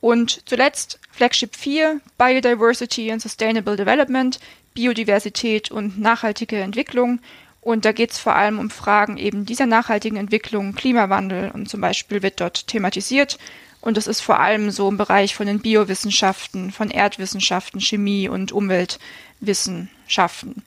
Und 0.00 0.48
zuletzt 0.48 0.98
Flagship 1.10 1.54
4, 1.54 2.00
Biodiversity 2.16 3.10
and 3.10 3.20
Sustainable 3.20 3.76
Development, 3.76 4.38
Biodiversität 4.74 5.70
und 5.70 6.00
nachhaltige 6.00 6.58
Entwicklung. 6.60 7.20
Und 7.60 7.84
da 7.84 7.92
geht 7.92 8.12
es 8.12 8.18
vor 8.18 8.36
allem 8.36 8.58
um 8.58 8.70
Fragen 8.70 9.16
eben 9.16 9.44
dieser 9.44 9.66
nachhaltigen 9.66 10.16
Entwicklung, 10.16 10.74
Klimawandel 10.74 11.50
und 11.52 11.68
zum 11.68 11.80
Beispiel 11.80 12.22
wird 12.22 12.40
dort 12.40 12.66
thematisiert. 12.66 13.38
Und 13.80 13.96
das 13.96 14.06
ist 14.06 14.20
vor 14.20 14.40
allem 14.40 14.70
so 14.70 14.88
im 14.88 14.96
Bereich 14.96 15.34
von 15.34 15.46
den 15.46 15.60
Biowissenschaften, 15.60 16.72
von 16.72 16.90
Erdwissenschaften, 16.90 17.80
Chemie 17.80 18.28
und 18.28 18.52
Umweltwissenschaften. 18.52 20.62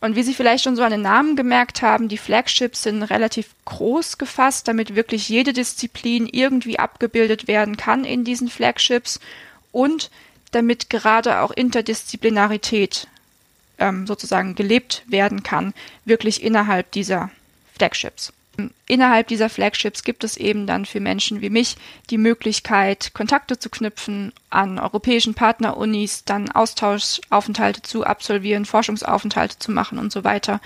Und 0.00 0.16
wie 0.16 0.24
Sie 0.24 0.34
vielleicht 0.34 0.64
schon 0.64 0.74
so 0.74 0.82
an 0.82 0.90
den 0.90 1.02
Namen 1.02 1.36
gemerkt 1.36 1.80
haben, 1.80 2.08
die 2.08 2.18
Flagships 2.18 2.82
sind 2.82 3.04
relativ 3.04 3.54
groß 3.66 4.18
gefasst, 4.18 4.66
damit 4.66 4.96
wirklich 4.96 5.28
jede 5.28 5.52
Disziplin 5.52 6.26
irgendwie 6.26 6.80
abgebildet 6.80 7.46
werden 7.46 7.76
kann 7.76 8.04
in 8.04 8.24
diesen 8.24 8.48
Flagships 8.48 9.20
und 9.70 10.10
damit 10.50 10.90
gerade 10.90 11.40
auch 11.40 11.52
Interdisziplinarität 11.52 13.06
ähm, 13.82 14.06
sozusagen 14.06 14.54
gelebt 14.54 15.02
werden 15.08 15.42
kann, 15.42 15.74
wirklich 16.04 16.42
innerhalb 16.42 16.92
dieser 16.92 17.30
Flagships. 17.76 18.32
Innerhalb 18.86 19.28
dieser 19.28 19.48
Flagships 19.48 20.04
gibt 20.04 20.24
es 20.24 20.36
eben 20.36 20.66
dann 20.66 20.84
für 20.84 21.00
Menschen 21.00 21.40
wie 21.40 21.50
mich 21.50 21.76
die 22.10 22.18
Möglichkeit, 22.18 23.12
Kontakte 23.14 23.58
zu 23.58 23.70
knüpfen 23.70 24.32
an 24.50 24.78
europäischen 24.78 25.34
Partnerunis, 25.34 26.24
dann 26.24 26.50
Austauschaufenthalte 26.50 27.82
zu 27.82 28.04
absolvieren, 28.04 28.66
Forschungsaufenthalte 28.66 29.58
zu 29.58 29.72
machen 29.72 29.98
und 29.98 30.12
so 30.12 30.22
weiter 30.22 30.60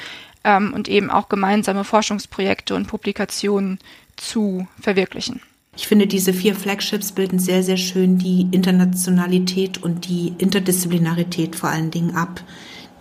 ähm, 0.44 0.74
und 0.74 0.88
eben 0.88 1.10
auch 1.10 1.28
gemeinsame 1.28 1.84
Forschungsprojekte 1.84 2.74
und 2.74 2.88
Publikationen 2.88 3.78
zu 4.16 4.66
verwirklichen. 4.80 5.40
Ich 5.76 5.86
finde, 5.86 6.06
diese 6.06 6.32
vier 6.32 6.56
Flagships 6.56 7.12
bilden 7.12 7.38
sehr, 7.38 7.62
sehr 7.62 7.76
schön 7.76 8.18
die 8.18 8.48
Internationalität 8.50 9.82
und 9.82 10.08
die 10.08 10.32
Interdisziplinarität 10.38 11.54
vor 11.54 11.68
allen 11.68 11.90
Dingen 11.90 12.16
ab, 12.16 12.40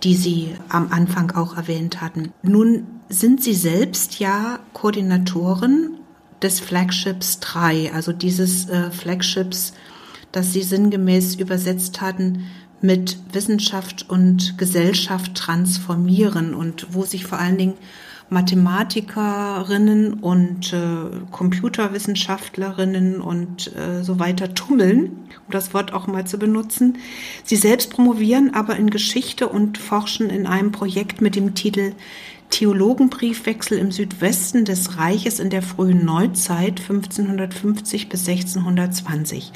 die 0.02 0.14
Sie 0.14 0.54
am 0.68 0.92
Anfang 0.92 1.30
auch 1.32 1.56
erwähnt 1.56 2.00
hatten. 2.00 2.32
Nun 2.42 2.86
sind 3.08 3.42
Sie 3.42 3.54
selbst 3.54 4.18
ja 4.18 4.58
Koordinatoren 4.72 5.98
des 6.42 6.60
Flagships 6.60 7.40
3, 7.40 7.92
also 7.92 8.12
dieses 8.12 8.68
äh, 8.68 8.90
Flagships, 8.90 9.72
das 10.32 10.52
Sie 10.52 10.62
sinngemäß 10.62 11.36
übersetzt 11.36 12.00
hatten 12.00 12.44
mit 12.82 13.18
Wissenschaft 13.32 14.08
und 14.08 14.58
Gesellschaft 14.58 15.34
transformieren 15.34 16.54
und 16.54 16.88
wo 16.90 17.04
sich 17.04 17.24
vor 17.24 17.38
allen 17.38 17.56
Dingen 17.56 17.74
Mathematikerinnen 18.28 20.14
und 20.14 20.72
äh, 20.72 21.20
Computerwissenschaftlerinnen 21.30 23.20
und 23.20 23.74
äh, 23.76 24.02
so 24.02 24.18
weiter 24.18 24.52
tummeln, 24.54 25.28
um 25.46 25.52
das 25.52 25.72
Wort 25.74 25.92
auch 25.92 26.08
mal 26.08 26.26
zu 26.26 26.38
benutzen. 26.38 26.98
Sie 27.44 27.56
selbst 27.56 27.90
promovieren 27.90 28.52
aber 28.54 28.76
in 28.76 28.90
Geschichte 28.90 29.48
und 29.48 29.78
forschen 29.78 30.28
in 30.28 30.46
einem 30.46 30.72
Projekt 30.72 31.20
mit 31.20 31.36
dem 31.36 31.54
Titel 31.54 31.92
Theologenbriefwechsel 32.50 33.78
im 33.78 33.90
Südwesten 33.90 34.64
des 34.64 34.98
Reiches 34.98 35.40
in 35.40 35.50
der 35.50 35.62
frühen 35.62 36.04
Neuzeit 36.04 36.80
1550 36.80 38.08
bis 38.08 38.28
1620. 38.28 39.52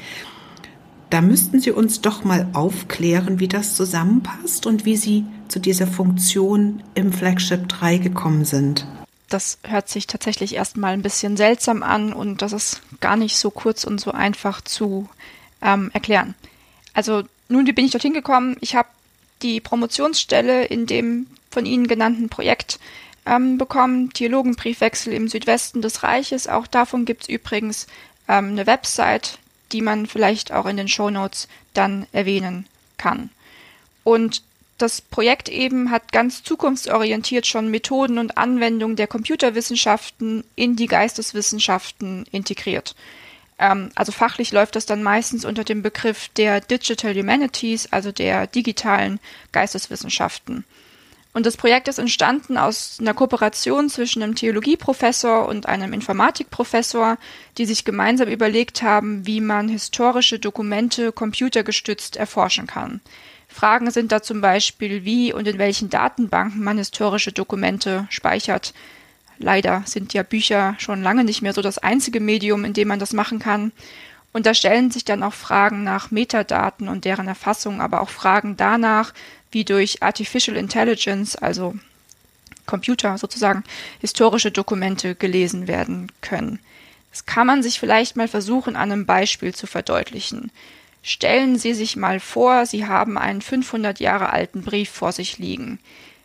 Da 1.11 1.19
müssten 1.19 1.59
Sie 1.59 1.71
uns 1.71 1.99
doch 1.99 2.23
mal 2.23 2.47
aufklären, 2.53 3.41
wie 3.41 3.49
das 3.49 3.75
zusammenpasst 3.75 4.65
und 4.65 4.85
wie 4.85 4.95
Sie 4.95 5.25
zu 5.49 5.59
dieser 5.59 5.85
Funktion 5.85 6.81
im 6.95 7.11
Flagship 7.11 7.67
3 7.67 7.97
gekommen 7.97 8.45
sind. 8.45 8.87
Das 9.27 9.59
hört 9.63 9.89
sich 9.89 10.07
tatsächlich 10.07 10.55
erstmal 10.55 10.93
ein 10.93 11.01
bisschen 11.01 11.35
seltsam 11.35 11.83
an 11.83 12.13
und 12.13 12.41
das 12.41 12.53
ist 12.53 12.81
gar 13.01 13.17
nicht 13.17 13.35
so 13.35 13.51
kurz 13.51 13.83
und 13.83 13.99
so 13.99 14.11
einfach 14.11 14.61
zu 14.61 15.09
ähm, 15.61 15.91
erklären. 15.93 16.33
Also 16.93 17.23
nun, 17.49 17.67
wie 17.67 17.73
bin 17.73 17.83
ich 17.83 17.91
dorthin 17.91 18.13
gekommen? 18.13 18.55
Ich 18.61 18.75
habe 18.75 18.87
die 19.41 19.59
Promotionsstelle 19.59 20.63
in 20.63 20.85
dem 20.85 21.27
von 21.49 21.65
Ihnen 21.65 21.87
genannten 21.87 22.29
Projekt 22.29 22.79
ähm, 23.25 23.57
bekommen, 23.57 24.13
Theologenbriefwechsel 24.13 25.11
im 25.11 25.27
Südwesten 25.27 25.81
des 25.81 26.03
Reiches. 26.03 26.47
Auch 26.47 26.67
davon 26.67 27.03
gibt 27.03 27.23
es 27.23 27.29
übrigens 27.29 27.87
ähm, 28.29 28.51
eine 28.51 28.65
Website, 28.65 29.39
die 29.71 29.81
man 29.81 30.05
vielleicht 30.05 30.51
auch 30.51 30.65
in 30.65 30.77
den 30.77 30.87
Show 30.87 31.09
Notes 31.09 31.47
dann 31.73 32.07
erwähnen 32.11 32.65
kann. 32.97 33.29
Und 34.03 34.43
das 34.77 35.01
Projekt 35.01 35.47
eben 35.47 35.91
hat 35.91 36.11
ganz 36.11 36.43
zukunftsorientiert 36.43 37.45
schon 37.45 37.69
Methoden 37.69 38.17
und 38.17 38.37
Anwendungen 38.37 38.95
der 38.95 39.07
Computerwissenschaften 39.07 40.43
in 40.55 40.75
die 40.75 40.87
Geisteswissenschaften 40.87 42.25
integriert. 42.31 42.95
Ähm, 43.59 43.91
also 43.93 44.11
fachlich 44.11 44.51
läuft 44.51 44.75
das 44.75 44.87
dann 44.87 45.03
meistens 45.03 45.45
unter 45.45 45.63
dem 45.63 45.83
Begriff 45.83 46.29
der 46.29 46.61
Digital 46.61 47.15
Humanities, 47.15 47.87
also 47.91 48.11
der 48.11 48.47
digitalen 48.47 49.19
Geisteswissenschaften. 49.51 50.65
Und 51.33 51.45
das 51.45 51.55
Projekt 51.55 51.87
ist 51.87 51.97
entstanden 51.97 52.57
aus 52.57 52.97
einer 52.99 53.13
Kooperation 53.13 53.89
zwischen 53.89 54.21
einem 54.21 54.35
Theologieprofessor 54.35 55.47
und 55.47 55.65
einem 55.65 55.93
Informatikprofessor, 55.93 57.17
die 57.57 57.65
sich 57.65 57.85
gemeinsam 57.85 58.27
überlegt 58.27 58.81
haben, 58.81 59.25
wie 59.25 59.39
man 59.39 59.69
historische 59.69 60.39
Dokumente 60.39 61.13
computergestützt 61.13 62.17
erforschen 62.17 62.67
kann. 62.67 62.99
Fragen 63.47 63.91
sind 63.91 64.11
da 64.11 64.21
zum 64.21 64.41
Beispiel, 64.41 65.05
wie 65.05 65.33
und 65.33 65.47
in 65.47 65.57
welchen 65.57 65.89
Datenbanken 65.89 66.63
man 66.63 66.77
historische 66.77 67.31
Dokumente 67.31 68.07
speichert. 68.09 68.73
Leider 69.37 69.83
sind 69.85 70.13
ja 70.13 70.23
Bücher 70.23 70.75
schon 70.79 71.01
lange 71.01 71.23
nicht 71.23 71.41
mehr 71.41 71.53
so 71.53 71.61
das 71.61 71.77
einzige 71.77 72.19
Medium, 72.19 72.65
in 72.65 72.73
dem 72.73 72.87
man 72.87 72.99
das 72.99 73.13
machen 73.13 73.39
kann. 73.39 73.71
Und 74.33 74.45
da 74.45 74.53
stellen 74.53 74.91
sich 74.91 75.03
dann 75.03 75.23
auch 75.23 75.33
Fragen 75.33 75.83
nach 75.83 76.11
Metadaten 76.11 76.87
und 76.87 77.03
deren 77.03 77.27
Erfassung, 77.27 77.81
aber 77.81 78.01
auch 78.01 78.09
Fragen 78.09 78.55
danach, 78.55 79.13
wie 79.51 79.65
durch 79.65 80.01
Artificial 80.01 80.57
Intelligence, 80.57 81.35
also 81.35 81.75
Computer 82.65 83.17
sozusagen, 83.17 83.63
historische 83.99 84.51
Dokumente 84.51 85.15
gelesen 85.15 85.67
werden 85.67 86.11
können. 86.21 86.59
Das 87.11 87.25
kann 87.25 87.45
man 87.45 87.61
sich 87.61 87.79
vielleicht 87.79 88.15
mal 88.15 88.27
versuchen, 88.27 88.75
an 88.75 88.91
einem 88.91 89.05
Beispiel 89.05 89.53
zu 89.53 89.67
verdeutlichen. 89.67 90.51
Stellen 91.03 91.57
Sie 91.57 91.73
sich 91.73 91.95
mal 91.95 92.19
vor, 92.19 92.65
Sie 92.65 92.85
haben 92.85 93.17
einen 93.17 93.41
500 93.41 93.99
Jahre 93.99 94.29
alten 94.29 94.61
Brief 94.61 94.89
vor 94.89 95.11
sich 95.11 95.37
liegen. 95.37 95.79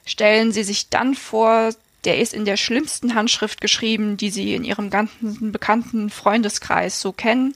Stellen 0.04 0.52
Sie 0.52 0.62
sich 0.62 0.88
dann 0.90 1.14
vor, 1.14 1.70
der 2.04 2.18
ist 2.20 2.34
in 2.34 2.44
der 2.44 2.56
schlimmsten 2.56 3.14
Handschrift 3.14 3.60
geschrieben, 3.60 4.16
die 4.16 4.30
Sie 4.30 4.54
in 4.54 4.64
Ihrem 4.64 4.90
ganzen 4.90 5.50
bekannten 5.50 6.10
Freundeskreis 6.10 7.00
so 7.00 7.12
kennen. 7.12 7.54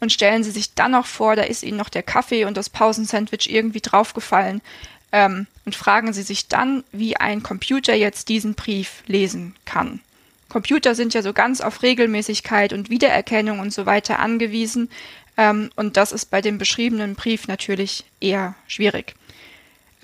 Und 0.00 0.12
stellen 0.12 0.42
Sie 0.42 0.50
sich 0.50 0.74
dann 0.74 0.92
noch 0.92 1.06
vor, 1.06 1.36
da 1.36 1.42
ist 1.42 1.62
Ihnen 1.62 1.76
noch 1.76 1.90
der 1.90 2.02
Kaffee 2.02 2.44
und 2.44 2.56
das 2.56 2.70
Pausensandwich 2.70 3.52
irgendwie 3.52 3.80
draufgefallen. 3.80 4.62
Ähm, 5.12 5.46
und 5.64 5.76
fragen 5.76 6.12
Sie 6.12 6.22
sich 6.22 6.48
dann, 6.48 6.84
wie 6.90 7.16
ein 7.16 7.42
Computer 7.42 7.94
jetzt 7.94 8.28
diesen 8.28 8.54
Brief 8.54 9.02
lesen 9.06 9.54
kann. 9.64 10.00
Computer 10.48 10.94
sind 10.94 11.14
ja 11.14 11.22
so 11.22 11.32
ganz 11.32 11.60
auf 11.60 11.82
Regelmäßigkeit 11.82 12.72
und 12.72 12.90
Wiedererkennung 12.90 13.58
und 13.58 13.72
so 13.72 13.86
weiter 13.86 14.18
angewiesen. 14.18 14.90
Ähm, 15.36 15.70
und 15.76 15.96
das 15.96 16.12
ist 16.12 16.26
bei 16.26 16.40
dem 16.40 16.58
beschriebenen 16.58 17.14
Brief 17.14 17.48
natürlich 17.48 18.04
eher 18.20 18.54
schwierig. 18.66 19.14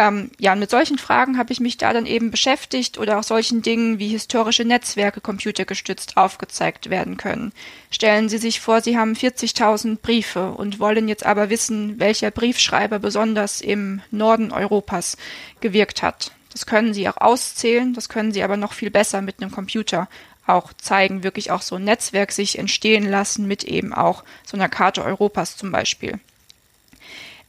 Ähm, 0.01 0.31
ja, 0.39 0.53
und 0.53 0.61
mit 0.61 0.71
solchen 0.71 0.97
Fragen 0.97 1.39
habe 1.39 1.53
ich 1.53 1.59
mich 1.59 1.77
da 1.77 1.93
dann 1.93 2.07
eben 2.07 2.31
beschäftigt 2.31 2.99
oder 2.99 3.19
auch 3.19 3.25
solchen 3.25 3.63
Dingen 3.63 3.99
wie 3.99 4.09
historische 4.09 4.65
Netzwerke 4.65 5.21
computergestützt 5.21 6.17
aufgezeigt 6.17 6.89
werden 6.89 7.17
können. 7.17 7.53
Stellen 7.91 8.29
Sie 8.29 8.39
sich 8.39 8.61
vor, 8.61 8.81
Sie 8.81 8.97
haben 8.97 9.15
40.000 9.15 9.99
Briefe 9.99 10.53
und 10.53 10.79
wollen 10.79 11.09
jetzt 11.09 11.27
aber 11.27 11.51
wissen, 11.51 11.99
welcher 11.99 12.31
Briefschreiber 12.31 13.01
besonders 13.01 13.61
im 13.61 14.01
Norden 14.13 14.53
Europas 14.53 15.17
gewirkt 15.61 16.03
hat. 16.03 16.31
Das 16.53 16.65
können 16.65 16.95
Sie 16.95 17.09
auch 17.09 17.17
auszählen, 17.17 17.93
das 17.93 18.09
können 18.09 18.31
Sie 18.31 18.45
aber 18.45 18.57
noch 18.57 18.75
viel 18.75 18.91
besser 18.91 19.21
mit 19.21 19.43
einem 19.43 19.51
Computer 19.51 20.09
auch 20.47 20.73
zeigen, 20.75 21.25
wirklich 21.25 21.51
auch 21.51 21.61
so 21.61 21.75
ein 21.75 21.85
Netzwerk 21.85 22.31
sich 22.31 22.59
entstehen 22.59 23.09
lassen 23.11 23.49
mit 23.49 23.65
eben 23.65 23.93
auch 23.93 24.23
so 24.47 24.57
einer 24.57 24.69
Karte 24.69 25.05
Europas 25.05 25.57
zum 25.57 25.73
Beispiel. 25.73 26.21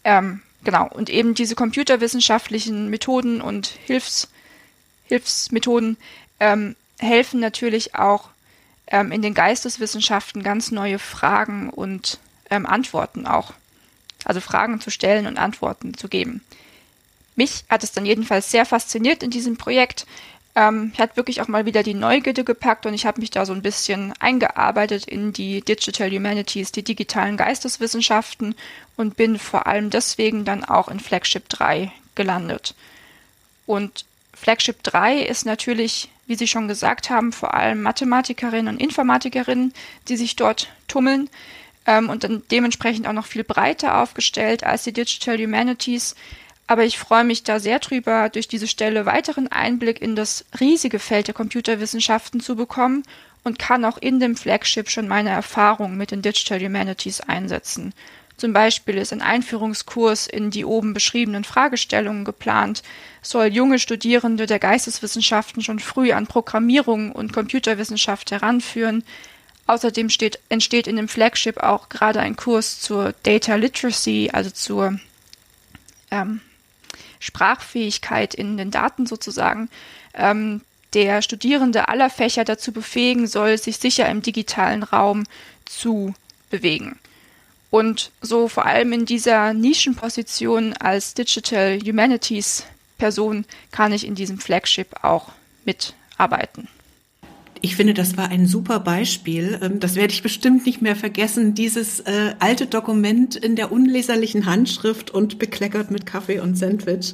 Ähm, 0.03 0.41
Genau, 0.63 0.87
und 0.87 1.09
eben 1.09 1.35
diese 1.35 1.55
computerwissenschaftlichen 1.55 2.89
Methoden 2.89 3.41
und 3.41 3.67
Hilfs, 3.67 4.27
Hilfsmethoden 5.05 5.97
ähm, 6.39 6.75
helfen 6.99 7.39
natürlich 7.39 7.95
auch 7.95 8.29
ähm, 8.87 9.11
in 9.11 9.21
den 9.21 9.33
Geisteswissenschaften 9.33 10.43
ganz 10.43 10.71
neue 10.71 10.99
Fragen 10.99 11.69
und 11.69 12.19
ähm, 12.49 12.65
Antworten 12.65 13.25
auch. 13.25 13.53
Also 14.25 14.41
Fragen 14.41 14.81
zu 14.81 14.89
stellen 14.89 15.27
und 15.27 15.37
Antworten 15.37 15.93
zu 15.93 16.09
geben. 16.09 16.43
Mich 17.35 17.63
hat 17.69 17.85
es 17.85 17.93
dann 17.93 18.05
jedenfalls 18.05 18.51
sehr 18.51 18.65
fasziniert 18.65 19.23
in 19.23 19.31
diesem 19.31 19.55
Projekt, 19.55 20.05
ähm, 20.55 20.91
hat 20.97 21.15
wirklich 21.17 21.41
auch 21.41 21.47
mal 21.47 21.65
wieder 21.65 21.83
die 21.83 21.93
Neugierde 21.93 22.43
gepackt 22.43 22.85
und 22.85 22.93
ich 22.93 23.05
habe 23.05 23.21
mich 23.21 23.31
da 23.31 23.45
so 23.45 23.53
ein 23.53 23.61
bisschen 23.61 24.13
eingearbeitet 24.19 25.05
in 25.05 25.31
die 25.31 25.61
Digital 25.61 26.09
Humanities, 26.09 26.71
die 26.71 26.83
digitalen 26.83 27.37
Geisteswissenschaften 27.37 28.55
und 28.97 29.15
bin 29.15 29.37
vor 29.39 29.67
allem 29.67 29.89
deswegen 29.89 30.45
dann 30.45 30.63
auch 30.63 30.87
in 30.87 30.99
Flagship 30.99 31.47
3 31.49 31.91
gelandet. 32.15 32.75
Und 33.65 34.05
Flagship 34.33 34.81
3 34.83 35.19
ist 35.19 35.45
natürlich, 35.45 36.09
wie 36.25 36.35
Sie 36.35 36.47
schon 36.47 36.67
gesagt 36.67 37.09
haben, 37.09 37.31
vor 37.31 37.53
allem 37.53 37.81
Mathematikerinnen 37.81 38.73
und 38.73 38.81
Informatikerinnen, 38.81 39.73
die 40.07 40.17
sich 40.17 40.35
dort 40.35 40.69
tummeln 40.87 41.29
ähm, 41.85 42.09
und 42.09 42.23
dann 42.23 42.43
dementsprechend 42.49 43.07
auch 43.07 43.13
noch 43.13 43.25
viel 43.25 43.43
breiter 43.43 44.01
aufgestellt 44.01 44.63
als 44.63 44.83
die 44.83 44.93
Digital 44.93 45.37
Humanities. 45.37 46.15
Aber 46.69 46.85
ich 46.85 46.99
freue 46.99 47.23
mich 47.23 47.41
da 47.41 47.59
sehr 47.59 47.79
drüber, 47.79 48.29
durch 48.29 48.47
diese 48.47 48.67
Stelle 48.67 49.07
weiteren 49.07 49.47
Einblick 49.47 50.03
in 50.03 50.15
das 50.15 50.45
riesige 50.59 50.99
Feld 50.99 51.25
der 51.25 51.33
Computerwissenschaften 51.33 52.41
zu 52.41 52.55
bekommen 52.55 53.01
und 53.43 53.57
kann 53.57 53.83
auch 53.83 53.97
in 53.97 54.19
dem 54.19 54.35
Flagship 54.35 54.87
schon 54.87 55.07
meine 55.07 55.31
Erfahrungen 55.31 55.97
mit 55.97 56.11
den 56.11 56.21
Digital 56.21 56.59
Humanities 56.59 57.21
einsetzen. 57.21 57.91
Zum 58.37 58.53
Beispiel 58.53 58.99
ist 58.99 59.11
ein 59.11 59.23
Einführungskurs 59.23 60.27
in 60.27 60.51
die 60.51 60.63
oben 60.63 60.93
beschriebenen 60.93 61.43
Fragestellungen 61.43 62.23
geplant, 62.23 62.83
soll 63.23 63.47
junge 63.47 63.79
Studierende 63.79 64.45
der 64.45 64.59
Geisteswissenschaften 64.59 65.63
schon 65.63 65.79
früh 65.79 66.11
an 66.11 66.27
Programmierung 66.27 67.11
und 67.11 67.33
Computerwissenschaft 67.33 68.29
heranführen. 68.29 69.03
Außerdem 69.65 70.11
steht, 70.11 70.37
entsteht 70.49 70.85
in 70.85 70.97
dem 70.97 71.07
Flagship 71.07 71.57
auch 71.63 71.89
gerade 71.89 72.19
ein 72.19 72.35
Kurs 72.35 72.79
zur 72.79 73.15
Data 73.23 73.55
Literacy, 73.55 74.29
also 74.31 74.51
zur 74.51 74.99
ähm, 76.11 76.41
Sprachfähigkeit 77.19 78.33
in 78.33 78.57
den 78.57 78.71
Daten 78.71 79.05
sozusagen. 79.05 79.69
Ähm, 80.13 80.61
der 80.93 81.21
Studierende 81.21 81.87
aller 81.87 82.09
Fächer 82.09 82.43
dazu 82.43 82.71
befähigen 82.71 83.27
soll, 83.27 83.57
sich 83.57 83.77
sicher 83.77 84.09
im 84.09 84.21
digitalen 84.21 84.83
Raum 84.83 85.25
zu 85.65 86.13
bewegen. 86.49 86.97
Und 87.69 88.11
so 88.21 88.47
vor 88.47 88.65
allem 88.65 88.93
in 88.93 89.05
dieser 89.05 89.53
Nischenposition 89.53 90.73
als 90.73 91.13
Digital 91.13 91.79
Humanities 91.79 92.63
Person 92.97 93.45
kann 93.71 93.93
ich 93.93 94.05
in 94.05 94.15
diesem 94.15 94.39
Flagship 94.39 95.03
auch 95.03 95.29
mitarbeiten. 95.65 96.67
Ich 97.61 97.75
finde, 97.75 97.93
das 97.93 98.15
war 98.15 98.29
ein 98.29 98.45
super 98.45 98.79
Beispiel. 98.79 99.59
Ähm, 99.61 99.79
das 99.79 99.95
werde 99.95 100.13
ich 100.13 100.23
bestimmt 100.23 100.65
nicht 100.65 100.81
mehr 100.81 100.95
vergessen. 100.95 101.53
Dieses 101.53 101.99
äh, 102.01 102.33
alte 102.39 102.67
Dokument 102.67 103.35
in 103.35 103.55
der 103.55 103.71
unleserlichen 103.71 104.45
Handschrift 104.45 105.11
und 105.11 105.39
bekleckert 105.39 105.91
mit 105.91 106.05
Kaffee 106.05 106.39
und 106.39 106.57
Sandwich. 106.57 107.13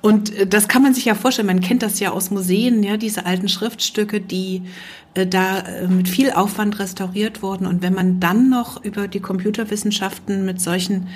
Und 0.00 0.34
äh, 0.34 0.46
das 0.46 0.68
kann 0.68 0.82
man 0.82 0.94
sich 0.94 1.04
ja 1.04 1.14
vorstellen. 1.14 1.46
Man 1.46 1.60
kennt 1.60 1.82
das 1.82 2.00
ja 2.00 2.10
aus 2.10 2.30
Museen, 2.30 2.82
ja, 2.82 2.96
diese 2.96 3.26
alten 3.26 3.48
Schriftstücke, 3.48 4.20
die 4.20 4.62
äh, 5.14 5.26
da 5.26 5.60
äh, 5.60 5.86
mit 5.88 6.08
viel 6.08 6.30
Aufwand 6.30 6.78
restauriert 6.78 7.42
wurden. 7.42 7.66
Und 7.66 7.82
wenn 7.82 7.94
man 7.94 8.20
dann 8.20 8.48
noch 8.48 8.82
über 8.82 9.08
die 9.08 9.20
Computerwissenschaften 9.20 10.44
mit 10.46 10.60
solchen 10.60 11.08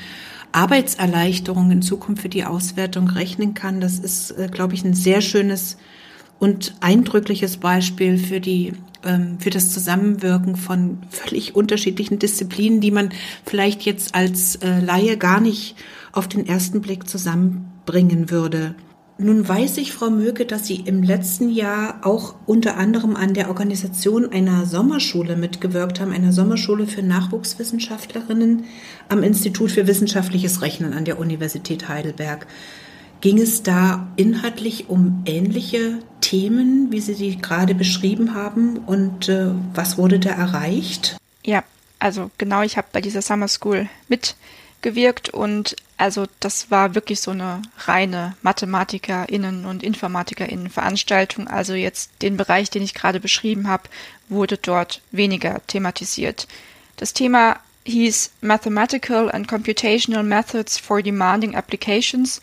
Arbeitserleichterungen 0.53 1.71
in 1.71 1.83
Zukunft 1.83 2.23
für 2.23 2.29
die 2.29 2.45
Auswertung 2.45 3.09
rechnen 3.09 3.55
kann, 3.55 3.81
das 3.81 3.99
ist, 3.99 4.33
äh, 4.33 4.49
glaube 4.51 4.75
ich, 4.75 4.85
ein 4.85 4.95
sehr 4.95 5.21
schönes 5.21 5.77
und 6.41 6.75
eindrückliches 6.81 7.59
Beispiel 7.59 8.19
für 8.19 8.41
die 8.41 8.73
ähm, 9.05 9.39
für 9.39 9.51
das 9.51 9.71
Zusammenwirken 9.71 10.57
von 10.57 10.99
völlig 11.11 11.55
unterschiedlichen 11.55 12.19
Disziplinen, 12.19 12.81
die 12.81 12.91
man 12.91 13.11
vielleicht 13.47 13.83
jetzt 13.83 14.15
als 14.15 14.57
äh, 14.57 14.81
Laie 14.81 15.17
gar 15.17 15.41
nicht 15.41 15.77
auf 16.13 16.27
den 16.27 16.47
ersten 16.47 16.81
Blick 16.81 17.09
zusammenbringen 17.09 18.31
würde. 18.31 18.75
Nun 19.17 19.47
weiß 19.47 19.77
ich, 19.77 19.93
Frau 19.93 20.09
Möge, 20.09 20.47
dass 20.47 20.67
Sie 20.67 20.77
im 20.77 21.03
letzten 21.03 21.51
Jahr 21.51 22.01
auch 22.03 22.37
unter 22.47 22.79
anderem 22.79 23.17
an 23.17 23.35
der 23.35 23.49
Organisation 23.49 24.33
einer 24.33 24.65
Sommerschule 24.65 25.37
mitgewirkt 25.37 26.01
haben, 26.01 26.13
einer 26.13 26.33
Sommerschule 26.33 26.87
für 26.87 27.03
Nachwuchswissenschaftlerinnen 27.03 28.65
am 29.11 29.23
Institut 29.23 29.73
für 29.73 29.87
wissenschaftliches 29.87 30.63
Rechnen 30.63 30.95
an 30.95 31.05
der 31.05 31.19
Universität 31.19 31.89
Heidelberg. 31.89 32.47
Ging 33.21 33.39
es 33.39 33.63
da 33.63 34.09
inhaltlich 34.17 34.89
um 34.89 35.23
ähnliche 35.27 35.99
Themen, 36.23 36.91
wie 36.91 37.01
Sie 37.01 37.13
sie 37.13 37.37
gerade 37.37 37.75
beschrieben 37.75 38.35
haben? 38.35 38.79
Und 38.79 39.29
äh, 39.29 39.51
was 39.75 39.99
wurde 39.99 40.19
da 40.19 40.31
erreicht? 40.31 41.17
Ja, 41.45 41.63
also 41.99 42.31
genau, 42.39 42.63
ich 42.63 42.79
habe 42.79 42.89
bei 42.93 43.03
dieser 43.03 43.21
Summer 43.21 43.49
School 43.49 43.89
mitgewirkt 44.09 45.29
und 45.29 45.77
also 45.99 46.27
das 46.41 46.71
war 46.71 46.95
wirklich 46.95 47.21
so 47.21 47.33
eine 47.33 47.61
reine 47.81 48.37
MathematikerInnen 48.41 49.67
und 49.67 49.83
InformatikerInnen 49.83 50.71
Veranstaltung. 50.71 51.47
Also 51.47 51.75
jetzt 51.75 52.11
den 52.23 52.39
Bereich, 52.39 52.71
den 52.71 52.83
ich 52.83 52.95
gerade 52.95 53.21
beschrieben 53.21 53.69
habe, 53.69 53.83
wurde 54.31 54.57
dort 54.57 55.03
weniger 55.11 55.61
thematisiert. 55.67 56.49
Das 56.97 57.13
Thema 57.13 57.59
hieß 57.85 58.33
Mathematical 58.41 59.31
and 59.31 59.47
Computational 59.47 60.23
Methods 60.23 60.79
for 60.79 61.03
Demanding 61.03 61.55
Applications 61.55 62.41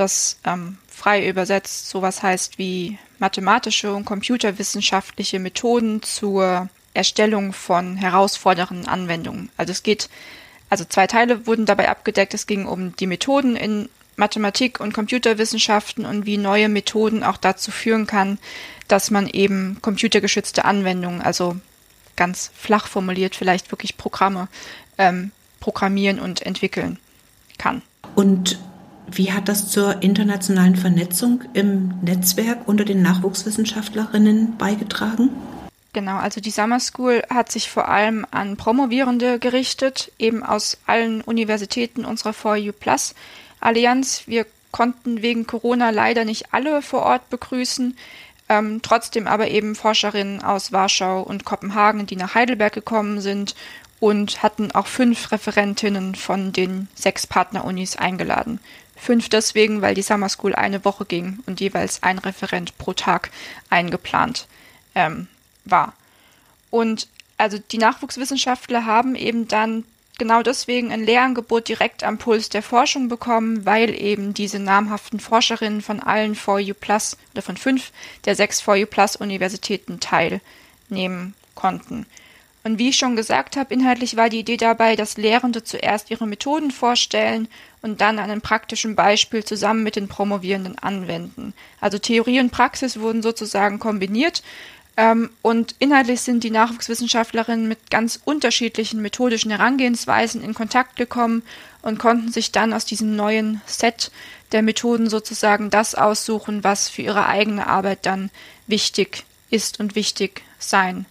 das 0.00 0.38
ähm, 0.44 0.78
frei 0.88 1.28
übersetzt 1.28 1.88
sowas 1.88 2.22
heißt 2.22 2.58
wie 2.58 2.98
mathematische 3.18 3.94
und 3.94 4.04
computerwissenschaftliche 4.04 5.38
Methoden 5.38 6.02
zur 6.02 6.68
Erstellung 6.94 7.52
von 7.52 7.96
herausfordernden 7.96 8.86
Anwendungen. 8.86 9.50
Also 9.56 9.72
es 9.72 9.82
geht, 9.82 10.08
also 10.70 10.84
zwei 10.84 11.06
Teile 11.06 11.46
wurden 11.46 11.66
dabei 11.66 11.88
abgedeckt. 11.88 12.34
Es 12.34 12.46
ging 12.46 12.66
um 12.66 12.96
die 12.96 13.06
Methoden 13.06 13.56
in 13.56 13.88
Mathematik 14.16 14.80
und 14.80 14.92
Computerwissenschaften 14.92 16.04
und 16.04 16.26
wie 16.26 16.36
neue 16.36 16.68
Methoden 16.68 17.22
auch 17.22 17.36
dazu 17.36 17.70
führen 17.70 18.06
kann, 18.06 18.38
dass 18.88 19.10
man 19.10 19.28
eben 19.28 19.78
computergeschützte 19.82 20.64
Anwendungen, 20.64 21.22
also 21.22 21.56
ganz 22.16 22.50
flach 22.54 22.86
formuliert 22.86 23.36
vielleicht 23.36 23.70
wirklich 23.70 23.96
Programme, 23.96 24.48
ähm, 24.98 25.30
programmieren 25.60 26.18
und 26.20 26.42
entwickeln 26.42 26.98
kann. 27.58 27.82
Und 28.14 28.58
wie 29.12 29.32
hat 29.32 29.48
das 29.48 29.68
zur 29.68 30.02
internationalen 30.02 30.76
Vernetzung 30.76 31.42
im 31.52 31.94
Netzwerk 32.02 32.66
unter 32.66 32.84
den 32.84 33.02
Nachwuchswissenschaftlerinnen 33.02 34.56
beigetragen? 34.56 35.30
Genau, 35.92 36.18
also 36.18 36.40
die 36.40 36.50
Summer 36.50 36.78
School 36.78 37.22
hat 37.30 37.50
sich 37.50 37.68
vor 37.68 37.88
allem 37.88 38.24
an 38.30 38.56
Promovierende 38.56 39.40
gerichtet, 39.40 40.12
eben 40.18 40.44
aus 40.44 40.78
allen 40.86 41.20
Universitäten 41.20 42.04
unserer 42.04 42.30
4U 42.30 42.72
Plus 42.72 43.14
Allianz. 43.58 44.22
Wir 44.26 44.46
konnten 44.70 45.20
wegen 45.22 45.48
Corona 45.48 45.90
leider 45.90 46.24
nicht 46.24 46.54
alle 46.54 46.80
vor 46.80 47.02
Ort 47.02 47.28
begrüßen, 47.28 47.96
ähm, 48.48 48.80
trotzdem 48.82 49.26
aber 49.26 49.48
eben 49.48 49.74
Forscherinnen 49.74 50.42
aus 50.42 50.70
Warschau 50.70 51.22
und 51.22 51.44
Kopenhagen, 51.44 52.06
die 52.06 52.16
nach 52.16 52.36
Heidelberg 52.36 52.72
gekommen 52.72 53.20
sind 53.20 53.56
und 53.98 54.42
hatten 54.42 54.70
auch 54.72 54.86
fünf 54.86 55.32
Referentinnen 55.32 56.14
von 56.14 56.52
den 56.52 56.88
sechs 56.94 57.26
Partnerunis 57.26 57.96
eingeladen. 57.96 58.60
Fünf 59.00 59.30
deswegen, 59.30 59.80
weil 59.80 59.94
die 59.94 60.02
Summer 60.02 60.28
School 60.28 60.54
eine 60.54 60.84
Woche 60.84 61.06
ging 61.06 61.38
und 61.46 61.60
jeweils 61.60 62.02
ein 62.02 62.18
Referent 62.18 62.76
pro 62.76 62.92
Tag 62.92 63.30
eingeplant 63.70 64.46
ähm, 64.94 65.26
war. 65.64 65.94
Und 66.68 67.08
also 67.38 67.58
die 67.58 67.78
Nachwuchswissenschaftler 67.78 68.84
haben 68.84 69.14
eben 69.14 69.48
dann 69.48 69.84
genau 70.18 70.42
deswegen 70.42 70.92
ein 70.92 71.02
Lehrangebot 71.02 71.66
direkt 71.68 72.04
am 72.04 72.18
Puls 72.18 72.50
der 72.50 72.62
Forschung 72.62 73.08
bekommen, 73.08 73.64
weil 73.64 73.98
eben 73.98 74.34
diese 74.34 74.58
namhaften 74.58 75.18
Forscherinnen 75.18 75.80
von 75.80 76.00
allen 76.00 76.36
4U 76.36 76.74
Plus 76.74 77.16
oder 77.32 77.40
von 77.40 77.56
fünf 77.56 77.92
der 78.26 78.36
sechs 78.36 78.62
4U 78.62 78.84
Plus 78.84 79.16
Universitäten 79.16 79.98
teilnehmen 79.98 81.34
konnten. 81.54 82.04
Und 82.62 82.78
wie 82.78 82.90
ich 82.90 82.96
schon 82.96 83.16
gesagt 83.16 83.56
habe, 83.56 83.72
inhaltlich 83.72 84.16
war 84.16 84.28
die 84.28 84.40
Idee 84.40 84.58
dabei, 84.58 84.94
dass 84.94 85.16
Lehrende 85.16 85.64
zuerst 85.64 86.10
ihre 86.10 86.26
Methoden 86.26 86.70
vorstellen 86.70 87.48
und 87.80 88.02
dann 88.02 88.18
an 88.18 88.30
einem 88.30 88.42
praktischen 88.42 88.96
Beispiel 88.96 89.44
zusammen 89.44 89.82
mit 89.82 89.96
den 89.96 90.08
Promovierenden 90.08 90.78
anwenden. 90.78 91.54
Also 91.80 91.98
Theorie 91.98 92.40
und 92.40 92.50
Praxis 92.50 93.00
wurden 93.00 93.22
sozusagen 93.22 93.78
kombiniert 93.78 94.42
ähm, 95.00 95.30
und 95.40 95.74
inhaltlich 95.78 96.20
sind 96.20 96.44
die 96.44 96.50
Nachwuchswissenschaftlerinnen 96.50 97.66
mit 97.66 97.90
ganz 97.90 98.20
unterschiedlichen 98.22 99.00
methodischen 99.00 99.50
Herangehensweisen 99.50 100.42
in 100.42 100.52
Kontakt 100.52 100.96
gekommen 100.96 101.42
und 101.80 101.98
konnten 101.98 102.30
sich 102.30 102.52
dann 102.52 102.74
aus 102.74 102.84
diesem 102.84 103.16
neuen 103.16 103.62
Set 103.64 104.10
der 104.52 104.60
Methoden 104.60 105.08
sozusagen 105.08 105.70
das 105.70 105.94
aussuchen, 105.94 106.64
was 106.64 106.90
für 106.90 107.00
ihre 107.00 107.26
eigene 107.26 107.66
Arbeit 107.66 108.04
dann 108.04 108.30
wichtig 108.66 109.24
ist 109.48 109.80
und 109.80 109.94
wichtig 109.94 110.42
sein 110.58 111.06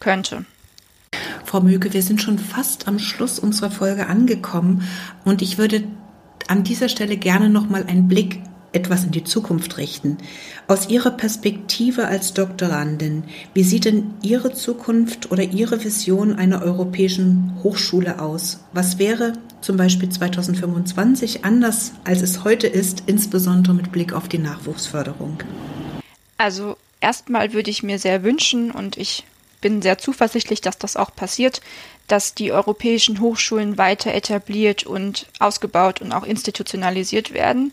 könnte. 0.00 0.46
Frau 1.44 1.60
Möge, 1.60 1.92
wir 1.92 2.02
sind 2.02 2.20
schon 2.20 2.38
fast 2.38 2.88
am 2.88 2.98
Schluss 2.98 3.38
unserer 3.38 3.70
Folge 3.70 4.06
angekommen 4.06 4.82
und 5.24 5.42
ich 5.42 5.58
würde 5.58 5.84
an 6.48 6.64
dieser 6.64 6.88
Stelle 6.88 7.16
gerne 7.16 7.48
noch 7.48 7.68
mal 7.68 7.84
einen 7.84 8.08
Blick 8.08 8.40
etwas 8.74 9.04
in 9.04 9.12
die 9.12 9.24
Zukunft 9.24 9.78
richten. 9.78 10.18
Aus 10.66 10.88
Ihrer 10.88 11.12
Perspektive 11.12 12.08
als 12.08 12.34
Doktorandin, 12.34 13.24
wie 13.54 13.62
sieht 13.62 13.84
denn 13.84 14.14
Ihre 14.22 14.52
Zukunft 14.52 15.30
oder 15.30 15.44
Ihre 15.44 15.84
Vision 15.84 16.34
einer 16.34 16.62
europäischen 16.62 17.54
Hochschule 17.62 18.20
aus? 18.20 18.64
Was 18.72 18.98
wäre 18.98 19.34
zum 19.60 19.76
Beispiel 19.76 20.08
2025 20.08 21.44
anders, 21.44 21.92
als 22.04 22.22
es 22.22 22.44
heute 22.44 22.66
ist, 22.66 23.04
insbesondere 23.06 23.74
mit 23.74 23.92
Blick 23.92 24.12
auf 24.12 24.28
die 24.28 24.38
Nachwuchsförderung? 24.38 25.38
Also 26.36 26.76
erstmal 27.00 27.52
würde 27.52 27.70
ich 27.70 27.82
mir 27.82 27.98
sehr 27.98 28.24
wünschen 28.24 28.70
und 28.70 28.98
ich 28.98 29.24
bin 29.64 29.80
sehr 29.80 29.96
zuversichtlich, 29.96 30.60
dass 30.60 30.76
das 30.76 30.94
auch 30.94 31.14
passiert, 31.14 31.62
dass 32.06 32.34
die 32.34 32.52
europäischen 32.52 33.18
Hochschulen 33.18 33.78
weiter 33.78 34.12
etabliert 34.12 34.84
und 34.84 35.26
ausgebaut 35.38 36.02
und 36.02 36.12
auch 36.12 36.24
institutionalisiert 36.24 37.32
werden. 37.32 37.72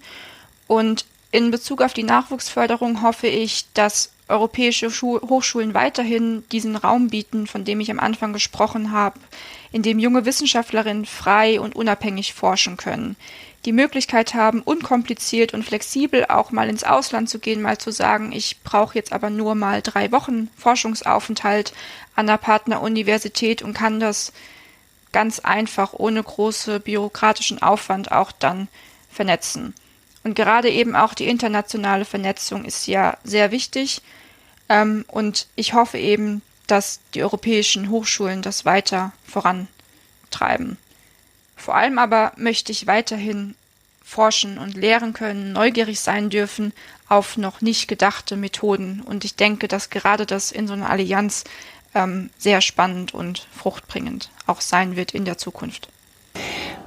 Und 0.67 1.05
in 1.33 1.51
Bezug 1.51 1.81
auf 1.81 1.93
die 1.93 2.03
Nachwuchsförderung 2.03 3.01
hoffe 3.01 3.27
ich, 3.27 3.65
dass 3.73 4.11
europäische 4.29 4.89
Schu 4.89 5.19
Hochschulen 5.19 5.73
weiterhin 5.73 6.45
diesen 6.53 6.77
Raum 6.77 7.09
bieten, 7.09 7.45
von 7.45 7.65
dem 7.65 7.81
ich 7.81 7.91
am 7.91 7.99
Anfang 7.99 8.31
gesprochen 8.31 8.93
habe, 8.93 9.19
in 9.73 9.83
dem 9.83 9.99
junge 9.99 10.23
Wissenschaftlerinnen 10.23 11.05
frei 11.05 11.59
und 11.59 11.75
unabhängig 11.75 12.33
forschen 12.33 12.77
können, 12.77 13.17
die 13.65 13.71
Möglichkeit 13.71 14.33
haben, 14.33 14.61
unkompliziert 14.61 15.53
und 15.53 15.63
flexibel 15.63 16.25
auch 16.25 16.51
mal 16.51 16.69
ins 16.69 16.83
Ausland 16.83 17.29
zu 17.29 17.39
gehen, 17.39 17.61
mal 17.61 17.77
zu 17.77 17.91
sagen, 17.91 18.31
ich 18.31 18.61
brauche 18.63 18.95
jetzt 18.95 19.13
aber 19.13 19.29
nur 19.29 19.55
mal 19.55 19.81
drei 19.81 20.11
Wochen 20.11 20.49
Forschungsaufenthalt 20.57 21.73
an 22.15 22.27
der 22.27 22.37
Partneruniversität 22.37 23.61
und 23.61 23.73
kann 23.73 23.99
das 23.99 24.33
ganz 25.11 25.39
einfach 25.39 25.93
ohne 25.93 26.23
große 26.23 26.79
bürokratischen 26.79 27.61
Aufwand 27.61 28.11
auch 28.11 28.31
dann 28.31 28.67
vernetzen. 29.11 29.75
Und 30.23 30.35
gerade 30.35 30.69
eben 30.69 30.95
auch 30.95 31.13
die 31.13 31.27
internationale 31.27 32.05
Vernetzung 32.05 32.65
ist 32.65 32.87
ja 32.87 33.17
sehr 33.23 33.51
wichtig. 33.51 34.01
Ähm, 34.69 35.05
und 35.07 35.47
ich 35.55 35.73
hoffe 35.73 35.97
eben, 35.97 36.41
dass 36.67 36.99
die 37.13 37.23
europäischen 37.23 37.89
Hochschulen 37.89 38.41
das 38.41 38.65
weiter 38.65 39.11
vorantreiben. 39.27 40.77
Vor 41.61 41.75
allem 41.75 41.99
aber 41.99 42.31
möchte 42.37 42.71
ich 42.71 42.87
weiterhin 42.87 43.53
forschen 44.03 44.57
und 44.57 44.75
lehren 44.75 45.13
können, 45.13 45.53
neugierig 45.53 45.99
sein 45.99 46.31
dürfen 46.31 46.73
auf 47.07 47.37
noch 47.37 47.61
nicht 47.61 47.87
gedachte 47.87 48.35
Methoden. 48.35 49.01
Und 49.05 49.25
ich 49.25 49.35
denke, 49.35 49.67
dass 49.67 49.91
gerade 49.91 50.25
das 50.25 50.51
in 50.51 50.67
so 50.67 50.73
einer 50.73 50.89
Allianz 50.89 51.43
ähm, 51.93 52.31
sehr 52.39 52.61
spannend 52.61 53.13
und 53.13 53.45
fruchtbringend 53.55 54.31
auch 54.47 54.59
sein 54.59 54.95
wird 54.95 55.13
in 55.13 55.23
der 55.23 55.37
Zukunft. 55.37 55.89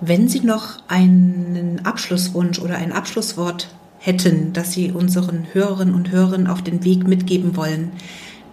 Wenn 0.00 0.28
Sie 0.28 0.40
noch 0.40 0.82
einen 0.88 1.82
Abschlusswunsch 1.84 2.58
oder 2.58 2.76
ein 2.76 2.92
Abschlusswort 2.92 3.68
hätten, 4.00 4.52
das 4.54 4.72
Sie 4.72 4.90
unseren 4.90 5.46
Hörerinnen 5.52 5.94
und 5.94 6.10
Hörern 6.10 6.48
auf 6.48 6.62
den 6.62 6.82
Weg 6.82 7.06
mitgeben 7.06 7.54
wollen, 7.56 7.92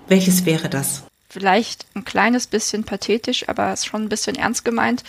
welches 0.07 0.45
wäre 0.45 0.69
das? 0.69 1.01
Vielleicht 1.29 1.87
ein 1.95 2.05
kleines 2.05 2.45
bisschen 2.45 2.83
pathetisch, 2.83 3.49
aber 3.49 3.73
ist 3.73 3.87
schon 3.87 4.03
ein 4.03 4.09
bisschen 4.09 4.35
ernst 4.35 4.63
gemeint. 4.63 5.03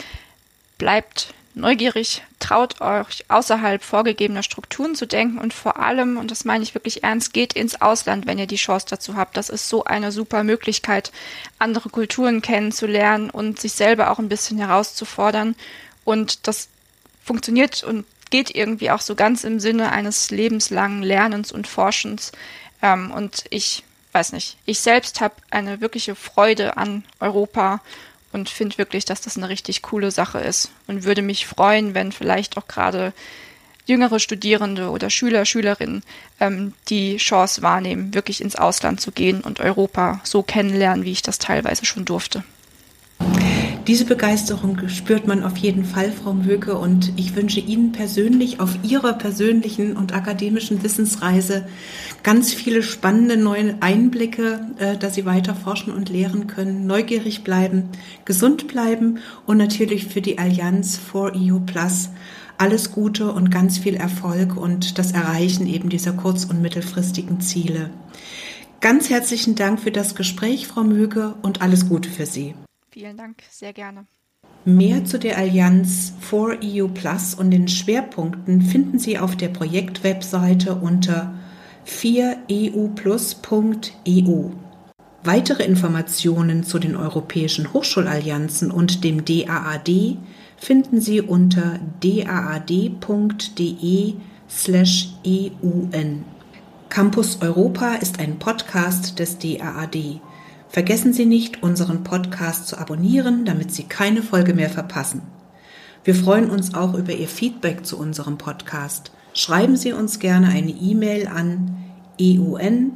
Bleibt 0.83 1.33
neugierig, 1.55 2.25
traut 2.41 2.81
euch 2.81 3.25
außerhalb 3.29 3.85
vorgegebener 3.85 4.43
Strukturen 4.43 4.97
zu 4.97 5.07
denken 5.07 5.39
und 5.39 5.55
vor 5.55 5.79
allem, 5.79 6.17
und 6.17 6.33
das 6.33 6.45
meine 6.45 6.65
ich 6.65 6.75
wirklich 6.75 7.05
ernst, 7.05 7.33
geht 7.33 7.53
ins 7.53 7.81
Ausland, 7.81 8.27
wenn 8.27 8.41
ihr 8.41 8.49
die 8.49 8.57
Chance 8.57 8.87
dazu 8.91 9.15
habt. 9.15 9.37
Das 9.37 9.49
ist 9.49 9.69
so 9.69 9.85
eine 9.85 10.11
super 10.11 10.43
Möglichkeit, 10.43 11.13
andere 11.61 11.89
Kulturen 11.89 12.43
kennenzulernen 12.43 13.31
und 13.31 13.61
sich 13.61 13.75
selber 13.75 14.11
auch 14.11 14.19
ein 14.19 14.29
bisschen 14.29 14.59
herauszufordern. 14.59 15.55
Und 16.03 16.49
das 16.49 16.69
funktioniert 17.23 17.85
und 17.85 18.05
geht 18.31 18.53
irgendwie 18.53 18.91
auch 18.91 19.03
so 19.03 19.15
ganz 19.15 19.45
im 19.45 19.61
Sinne 19.61 19.93
eines 19.93 20.33
lebenslangen 20.33 21.05
Lernens 21.05 21.53
und 21.53 21.69
Forschens. 21.69 22.33
Ähm, 22.83 23.13
und 23.13 23.45
ich 23.51 23.85
weiß 24.11 24.33
nicht, 24.33 24.57
ich 24.67 24.81
selbst 24.81 25.21
habe 25.21 25.37
eine 25.51 25.81
wirkliche 25.81 26.17
Freude 26.17 26.77
an 26.77 27.05
Europa 27.21 27.81
und 28.33 28.49
finde 28.49 28.79
wirklich, 28.79 29.05
dass 29.05 29.21
das 29.21 29.37
eine 29.37 29.49
richtig 29.49 29.83
coole 29.83 30.11
Sache 30.11 30.39
ist 30.39 30.71
und 30.87 31.05
würde 31.05 31.23
mich 31.23 31.47
freuen, 31.47 31.95
wenn 31.95 32.13
vielleicht 32.13 32.57
auch 32.57 32.67
gerade 32.67 33.13
jüngere 33.87 34.19
Studierende 34.19 34.91
oder 34.91 35.11
Schüler, 35.11 35.45
Schülerinnen 35.45 36.03
ähm, 36.41 36.73
die 36.89 37.17
Chance 37.17 37.63
wahrnehmen, 37.63 38.15
wirklich 38.15 38.41
ins 38.41 38.57
Ausland 38.57 39.01
zu 39.01 39.13
gehen 39.13 39.41
und 39.41 39.61
Europa 39.61 40.21
so 40.25 40.43
kennenlernen, 40.43 41.05
wie 41.05 41.13
ich 41.13 41.23
das 41.23 41.39
teilweise 41.39 41.85
schon 41.85 42.05
durfte. 42.05 42.45
Diese 43.89 44.05
Begeisterung 44.05 44.89
spürt 44.89 45.27
man 45.27 45.43
auf 45.43 45.57
jeden 45.57 45.85
Fall, 45.85 46.13
Frau 46.13 46.35
Möke, 46.35 46.79
und 46.79 47.13
ich 47.17 47.35
wünsche 47.35 47.59
Ihnen 47.59 47.91
persönlich 47.91 48.61
auf 48.61 48.79
Ihrer 48.85 49.15
persönlichen 49.15 49.97
und 49.97 50.15
akademischen 50.15 50.85
Wissensreise 50.85 51.67
ganz 52.23 52.53
viele 52.53 52.85
spannende 52.85 53.37
neue 53.37 53.75
Einblicke, 53.81 54.61
äh, 54.79 54.97
dass 54.97 55.17
Sie 55.17 55.27
weiter 55.27 55.57
forschen 55.57 55.93
und 55.93 56.11
lehren 56.11 56.47
können, 56.47 56.87
neugierig 56.87 57.43
bleiben, 57.43 57.89
gesund 58.25 58.69
bleiben 58.69 59.19
und 59.47 59.57
natürlich 59.57 60.07
für 60.07 60.21
die 60.21 60.39
Allianz 60.39 60.97
for 60.97 61.33
EU 61.35 61.59
Plus 61.59 62.11
alles 62.59 62.93
Gute 62.93 63.33
und 63.33 63.51
ganz 63.51 63.79
viel 63.79 63.97
Erfolg 63.97 64.57
und 64.57 64.97
das 64.99 65.11
Erreichen 65.11 65.67
eben 65.67 65.89
dieser 65.89 66.13
kurz- 66.13 66.45
und 66.45 66.63
mittelfristigen 66.63 67.41
Ziele. 67.41 67.91
Ganz 68.81 69.11
herzlichen 69.11 69.57
Dank 69.57 69.81
für 69.81 69.91
das 69.91 70.15
Gespräch, 70.15 70.69
Frau 70.69 70.85
Möge, 70.85 71.35
und 71.43 71.63
alles 71.63 71.89
Gute 71.89 72.09
für 72.09 72.27
Sie. 72.27 72.55
Vielen 72.93 73.17
Dank, 73.17 73.43
sehr 73.51 73.73
gerne. 73.73 74.07
Mehr 74.67 75.07
zu 75.07 75.19
der 75.19 75.39
Allianz 75.39 76.13
4EU 76.31 76.89
Plus 76.89 77.35
und 77.35 77.51
den 77.51 77.67
Schwerpunkten 77.67 78.61
finden 78.61 78.99
Sie 78.99 79.19
auf 79.19 79.35
der 79.35 79.49
Projektwebseite 79.49 80.75
unter 80.75 81.33
4euplus.eu. 81.87 84.51
Weitere 85.25 85.65
Informationen 85.65 86.65
zu 86.65 86.79
den 86.79 86.95
europäischen 86.95 87.73
Hochschulallianzen 87.73 88.71
und 88.71 89.05
dem 89.05 89.25
DAAD 89.25 90.19
finden 90.59 91.01
Sie 91.01 91.23
unter 91.23 91.81
daad.de/eun. 92.03 92.85
Campus 96.91 97.41
Europa 97.41 97.95
ist 97.95 98.19
ein 98.19 98.39
Podcast 98.39 99.19
des 99.19 99.39
DAAD. 99.39 100.21
Vergessen 100.73 101.13
Sie 101.13 101.27
nicht, 101.27 101.63
unseren 101.63 102.03
Podcast 102.03 102.67
zu 102.67 102.79
abonnieren, 102.79 103.45
damit 103.45 103.73
Sie 103.73 103.83
keine 103.83 104.23
Folge 104.23 104.55
mehr 104.55 104.71
verpassen. 104.71 105.21
Wir 106.03 106.15
freuen 106.15 106.49
uns 106.49 106.73
auch 106.73 106.95
über 106.95 107.13
Ihr 107.13 107.29
Feedback 107.29 107.85
zu 107.85 107.99
unserem 107.99 108.39
Podcast. 108.39 109.13
Schreiben 109.35 109.77
Sie 109.77 109.93
uns 109.93 110.19
gerne 110.19 110.49
eine 110.49 110.71
E-Mail 110.71 111.27
an 111.29 111.77
eun.daad.de. 112.19 112.91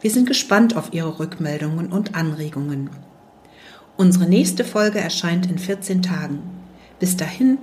Wir 0.00 0.10
sind 0.10 0.26
gespannt 0.26 0.76
auf 0.78 0.94
Ihre 0.94 1.18
Rückmeldungen 1.18 1.92
und 1.92 2.14
Anregungen. 2.14 2.88
Unsere 3.98 4.26
nächste 4.26 4.64
Folge 4.64 4.98
erscheint 4.98 5.44
in 5.44 5.58
14 5.58 6.00
Tagen. 6.00 6.38
Bis 6.98 7.18
dahin, 7.18 7.58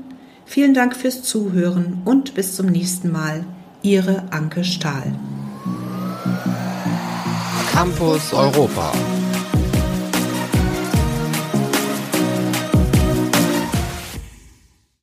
vielen 0.45 0.75
Dank 0.75 0.95
fürs 0.95 1.23
Zuhören 1.23 2.03
und 2.05 2.35
bis 2.35 2.55
zum 2.55 2.67
nächsten 2.67 3.11
Mal. 3.11 3.43
Ihre 3.81 4.31
Anke 4.31 4.63
Stahl. 4.63 5.15
Campus 7.71 8.33
Europa. 8.33 9.20